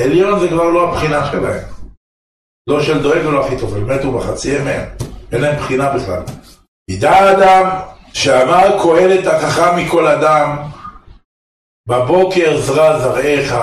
[0.00, 1.64] עליון זה כבר לא הבחינה שלהם.
[2.66, 4.88] לא של דואג ולא אחיתופל, מתו בחצי ימיהם.
[5.32, 6.22] אין להם בחינה בכלל.
[6.90, 7.70] ידע אדם
[8.12, 10.56] שאמר קהלת החכם מכל אדם,
[11.88, 13.54] בבוקר זרע זרעך,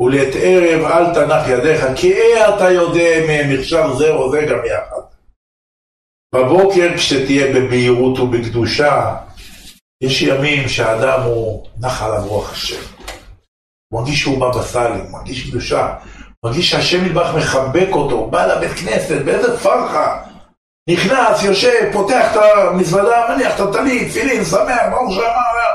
[0.00, 5.07] ולעת ערב אל תנח ידיך, כי אה אתה יודע ממכשר זה או זה גם יחד.
[6.34, 9.16] בבוקר כשתהיה בבהירות ובקדושה,
[10.00, 12.82] יש ימים שהאדם הוא נח עליו רוח השם.
[13.88, 15.94] הוא מרגיש שהוא בא בסלים, הוא מרגיש קדושה,
[16.40, 20.24] הוא מרגיש שהשם יתברך מחבק אותו, בא לבית כנסת, באיזה פרחה.
[20.90, 25.74] נכנס, יושב, פותח את המזוודה, מניח את הטלית, תפילין, שמח, ברוך שאמר.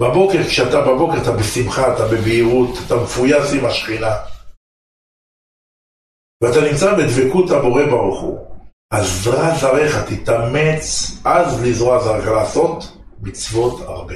[0.00, 4.14] בבוקר, כשאתה בבוקר, אתה בשמחה, אתה בבהירות, אתה מפויס עם השכינה.
[6.42, 8.49] ואתה נמצא בדבקות הבורא ברוך הוא.
[8.98, 14.14] זרע זרעך, תתאמץ אז לזרוע זרעך, לעשות מצוות הרבה.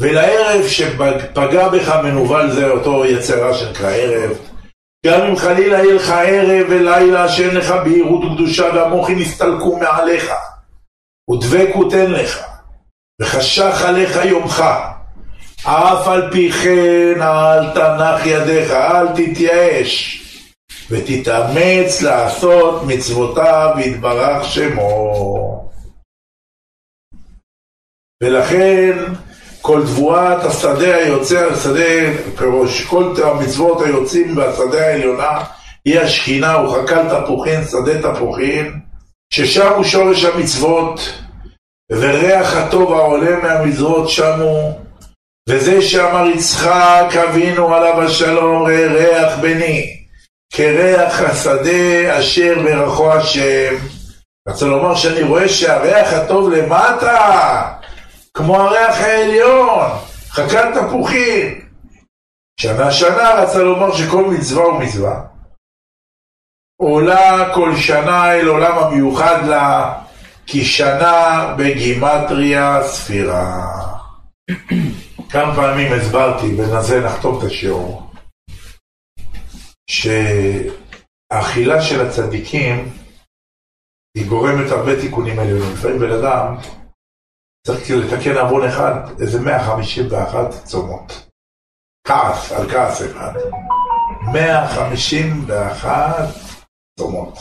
[0.00, 4.38] ולערב שפגע בך מנוול זה אותו יצרה שנקרא ערב,
[5.06, 10.32] גם אם חלילה יהיה לך ערב ולילה שאין לך בהירות וקדושה והמוחים יסתלקו מעליך,
[11.30, 12.40] ודבקות אין לך,
[13.22, 14.64] וחשך עליך יומך,
[15.64, 20.19] אף על פי כן אל תנח ידיך, אל תתייאש,
[20.90, 25.70] ותתאמץ לעשות מצוותיו יתברך שמו.
[28.22, 28.96] ולכן
[29.60, 35.44] כל תבואת השדה היוצא על שדה, פירוש כל המצוות היוצאים בשדה העליונה
[35.84, 38.80] היא השכינה, הוא חקל תפוחין, שדה תפוחין,
[39.34, 41.00] ששם הוא שורש המצוות,
[41.92, 44.78] וריח הטוב העולה מהמזרות שמו,
[45.48, 49.99] וזה שאמר יצחק אבינו עליו השלום, ריח בני,
[50.52, 53.74] כריח השדה אשר ברכו השם.
[54.48, 57.72] רוצה לומר שאני רואה שהריח הטוב למטה,
[58.34, 59.90] כמו הריח העליון,
[60.30, 61.60] חכת תפוחים.
[62.60, 65.20] שנה שנה רצה לומר שכל מצווה הוא מצווה.
[66.80, 69.94] עולה כל שנה אל עולם המיוחד לה,
[70.46, 73.66] כי שנה בגימטריה ספירה.
[75.30, 78.09] כמה פעמים הסברתי, ונזה נחתום את השיעור,
[79.90, 82.92] שהאכילה של הצדיקים
[84.16, 85.72] היא גורמת הרבה תיקונים עליונים.
[85.72, 86.56] לפעמים בן אדם
[87.66, 91.28] צריך כאילו לתקן עוון אחד, איזה 151 צומות.
[92.06, 93.32] כעס, על כעס אחד.
[94.32, 96.28] 151
[96.98, 97.38] צומות.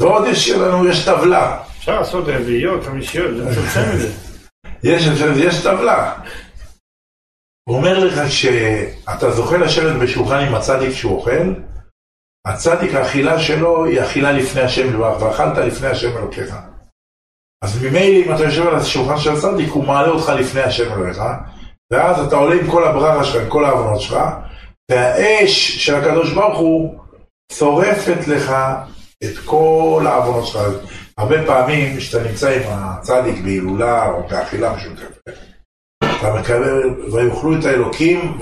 [0.00, 1.64] ועוד יש לנו, יש טבלה.
[1.78, 4.08] אפשר לעשות רביעיות, חמישיות, זה מצמצם את זה.
[4.90, 5.02] יש,
[5.36, 6.20] יש טבלה.
[7.68, 11.54] הוא אומר לך שאתה זוכה לשבת בשולחן עם הצדיק שהוא אוכל,
[12.46, 16.54] הצדיק האכילה שלו היא אכילה לפני השם יתברך, ואכלת לפני השם אלוקיך.
[17.64, 21.22] אז ממילא אם אתה יושב על השולחן של הצדיק, הוא מעלה אותך לפני השם אלוהיך,
[21.92, 24.18] ואז אתה עולה עם כל הבררה שלך, עם כל העוונות שלך,
[24.90, 26.98] והאש של הקדוש ברוך הוא
[27.52, 28.52] שורפת לך
[29.24, 30.60] את כל העוונות שלך.
[31.18, 35.47] הרבה פעמים כשאתה נמצא עם הצדיק בהילולה או באכילה משותפת,
[37.12, 38.38] ויאכלו את האלוקים,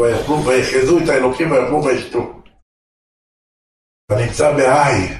[0.46, 2.32] ויחזו את האלוקים, ויאכלו וישתו.
[4.06, 5.18] אתה נמצא בהיי.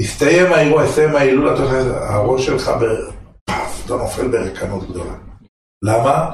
[0.00, 2.70] הסתיים האירוע, הסתיים ההילולה, אתה יודע, הראש שלך,
[3.44, 5.14] פאף, אתה נופל ברקנות גדולה.
[5.84, 6.30] למה?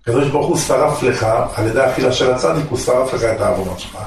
[0.00, 3.80] הקדוש ברוך הוא שרף לך, על ידי האכילה של הצדיק, הוא שרף לך את העוונות
[3.80, 3.98] שלך.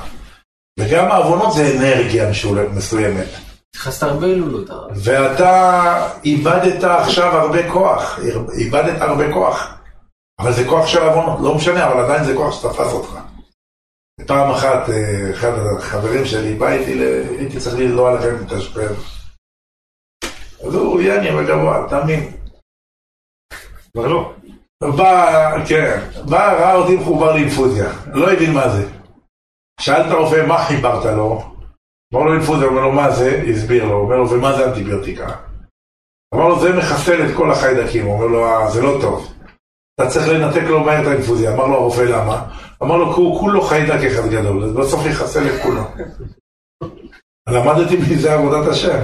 [0.80, 2.30] וגם העוונות זה אנרגיה
[2.74, 3.28] מסוימת.
[3.76, 4.70] נכנסת הרבה הילולות.
[4.96, 8.20] ואתה איבדת עכשיו הרבה כוח,
[8.58, 9.75] איבדת הרבה כוח.
[10.40, 13.20] אבל זה כוח של עוונות, לא משנה, אבל עדיין זה כוח שתפס אותך.
[14.28, 16.92] פעם אחת, אה, אחד החברים שלי בא איתי,
[17.40, 18.96] הייתי צריך ללוע עליכם להתאשפז.
[20.68, 22.32] אז הוא יעני בגבוה, תאמין.
[23.94, 24.34] כבר לא.
[24.84, 28.90] בא, כן, בא, ראה אותי מחובר לאינפוזיה, לא הבין מה זה.
[29.80, 31.44] שאל את הרופא, מה חיברת לו?
[32.14, 33.44] אמר לו אינפוזיה, אומר לו, מה זה?
[33.50, 35.28] הסביר לו, אומר לו, ומה זה אנטיביוטיקה?
[36.36, 39.35] אמר לו, זה מחסל את כל החיידקים, אומר לו, "אה, זה לא טוב.
[39.96, 41.54] אתה צריך לנתק לו מהר את האינפוזיה.
[41.54, 42.52] אמר לו הרופא, למה?
[42.84, 45.82] אמר לו, הוא כולו חיידק אחד גדול, אז בסוף יחסל את כולו.
[47.56, 49.00] למדתי מזה עבודת השם.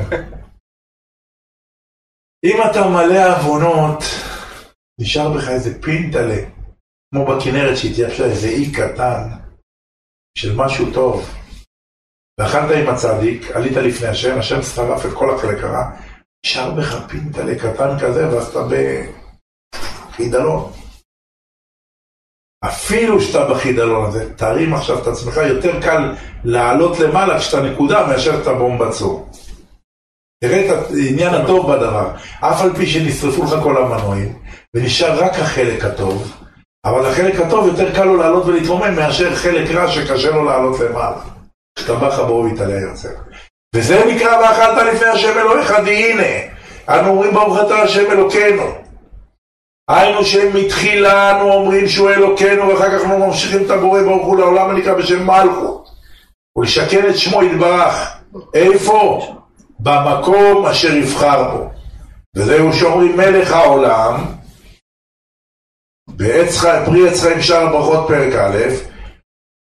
[2.45, 4.03] אם אתה מלא עוונות,
[5.01, 6.43] נשאר בך איזה פינטלה,
[7.13, 9.29] כמו בכנרת שהתייבשה איזה אי קטן
[10.37, 11.29] של משהו טוב.
[12.39, 15.91] ואכלת עם הצדיק, עלית לפני השם, השם שרף את כל החלק הרע,
[16.45, 18.59] נשאר בך פינטלה קטן כזה, ואז אתה
[20.09, 20.80] בחידלון.
[22.65, 28.31] אפילו שאתה בחידלון הזה, תרים עכשיו את עצמך, יותר קל לעלות למעלה כשאתה נקודה מאשר
[28.31, 29.29] כשאתה בומבצור.
[30.43, 32.09] תראה את העניין הטוב בדבר,
[32.39, 34.33] אף על פי שנשרפו לך כל המנועים,
[34.75, 36.37] ונשאר רק החלק הטוב,
[36.85, 41.21] אבל החלק הטוב יותר קל לו לעלות ולהתרומם מאשר חלק רע שקשה לו לעלות למעלה.
[41.75, 43.09] כשאתה בא חברו ויתעלה יוצא.
[43.75, 46.23] וזה נקרא ואכלת לפני השם אלוהיך, הנה,
[46.89, 48.80] אנו אומרים ברוך אתה השם אלוקינו.
[49.93, 54.69] היינו שמתחילה אנו אומרים שהוא אלוקינו, ואחר כך אנחנו ממשיכים את הבורא ברוך הוא לעולם
[54.69, 55.87] הנקרא בשם מלכות.
[56.57, 58.17] ולשכן את שמו יתברך.
[58.53, 59.27] איפה?
[59.79, 61.69] במקום אשר יבחר בו.
[62.35, 64.25] וזהו שאומרים מלך העולם,
[66.07, 68.57] בעץ חיים, פרי עץ חיים שאר הברכות פרק א',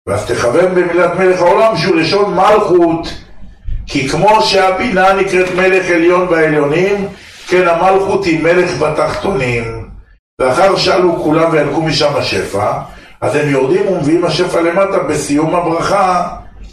[0.08, 3.08] ואז תכוון במילת מלך העולם שהוא לשון מלכות,
[3.88, 7.08] כי כמו שהבינה נקראת מלך עליון בעליונים,
[7.48, 9.79] כן המלכות היא מלך בתחתונים.
[10.40, 12.82] ואחר שאלו כולם וינקו משם השפע,
[13.22, 16.28] אז הם יורדים ומביאים השפע למטה בסיום הברכה,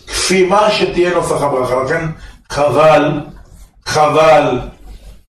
[0.07, 1.83] כפי מה שתהיה נוסח הברכה.
[1.85, 2.07] לכן
[2.51, 3.21] חבל,
[3.87, 4.61] חבל,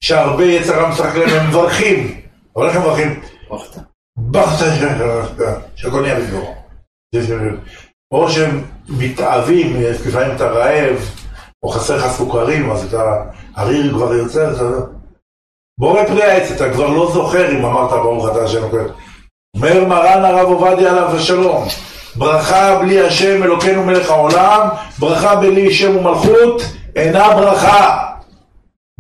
[0.04, 2.22] שהרבה יצר משחק להם, הם מברכים.
[2.56, 3.20] אבל איך הם מברכים?
[4.18, 4.66] בכת
[5.76, 6.56] שהכל נהיה בגבורו.
[8.12, 10.96] או שהם מתאהבים, לפעמים אתה רעב,
[11.64, 13.24] או חסר לך סוכרים, אז אתה,
[13.56, 14.52] הריר כבר יוצא,
[15.80, 18.90] בורא פרי העץ, אתה כבר לא זוכר אם אמרת ברוך אתה השם אלוקינו.
[19.56, 21.66] אומר מרן הרב עובדיה עליו השלום,
[22.16, 24.68] ברכה בלי השם אלוקינו מלך העולם,
[25.00, 26.62] ברכה בלי שם ומלכות,
[26.96, 28.06] אינה ברכה.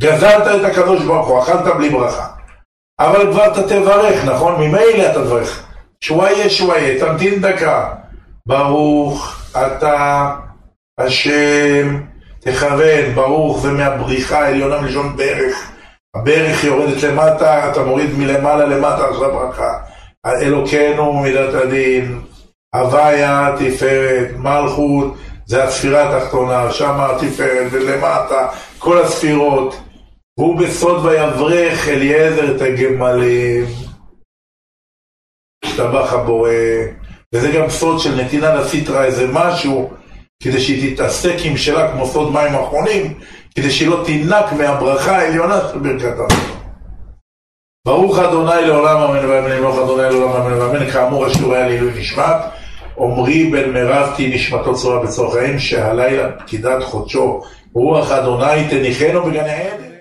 [0.02, 2.28] גזלת את הקדוש ברוך הוא, אכלת בלי ברכה.
[3.00, 4.56] אבל כבר אתה תברך, נכון?
[4.56, 5.64] ממילא אתה תברך.
[6.02, 7.90] שוואיה שוואיה, תמתין דקה.
[8.46, 10.30] ברוך אתה
[10.98, 12.02] השם
[12.40, 15.73] תכוון, ברוך זה מהבריחה העליונה מלשון ברך.
[16.16, 19.78] הברך יורדת למטה, אתה מוריד מלמעלה למטה, עכשיו ברכה.
[20.26, 22.22] אלוקינו מידת הדין,
[22.76, 25.14] הוויה תפארת, מלכות,
[25.45, 28.47] זה הספירה התחתונה, שם התפארת ולמטה,
[28.80, 29.76] כל הספירות.
[30.38, 33.66] והוא בסוד ויברך אליעזר את הגמלים.
[35.66, 36.51] השתבח הבורא,
[37.34, 39.91] וזה גם סוד של נתינה לסיטרה איזה משהו,
[40.43, 43.20] כדי שהיא תתעסק עם שלה כמו סוד מים אחרונים,
[43.56, 46.64] כדי שהיא לא תינק מהברכה העליונה של ברכת המזון.
[47.86, 52.36] ברוך אדוני לעולם אמן ואמן, ברוך אדוני לעולם אמן ואמן, כאמור השיעור היה לעילוי נשמת.
[52.99, 57.41] עמרי בן מירב תהי נשמתו צורה בצורך חיים, שהלילה פקידת חודשו,
[57.74, 59.93] רוח אדוני תניחנו בגן העדן.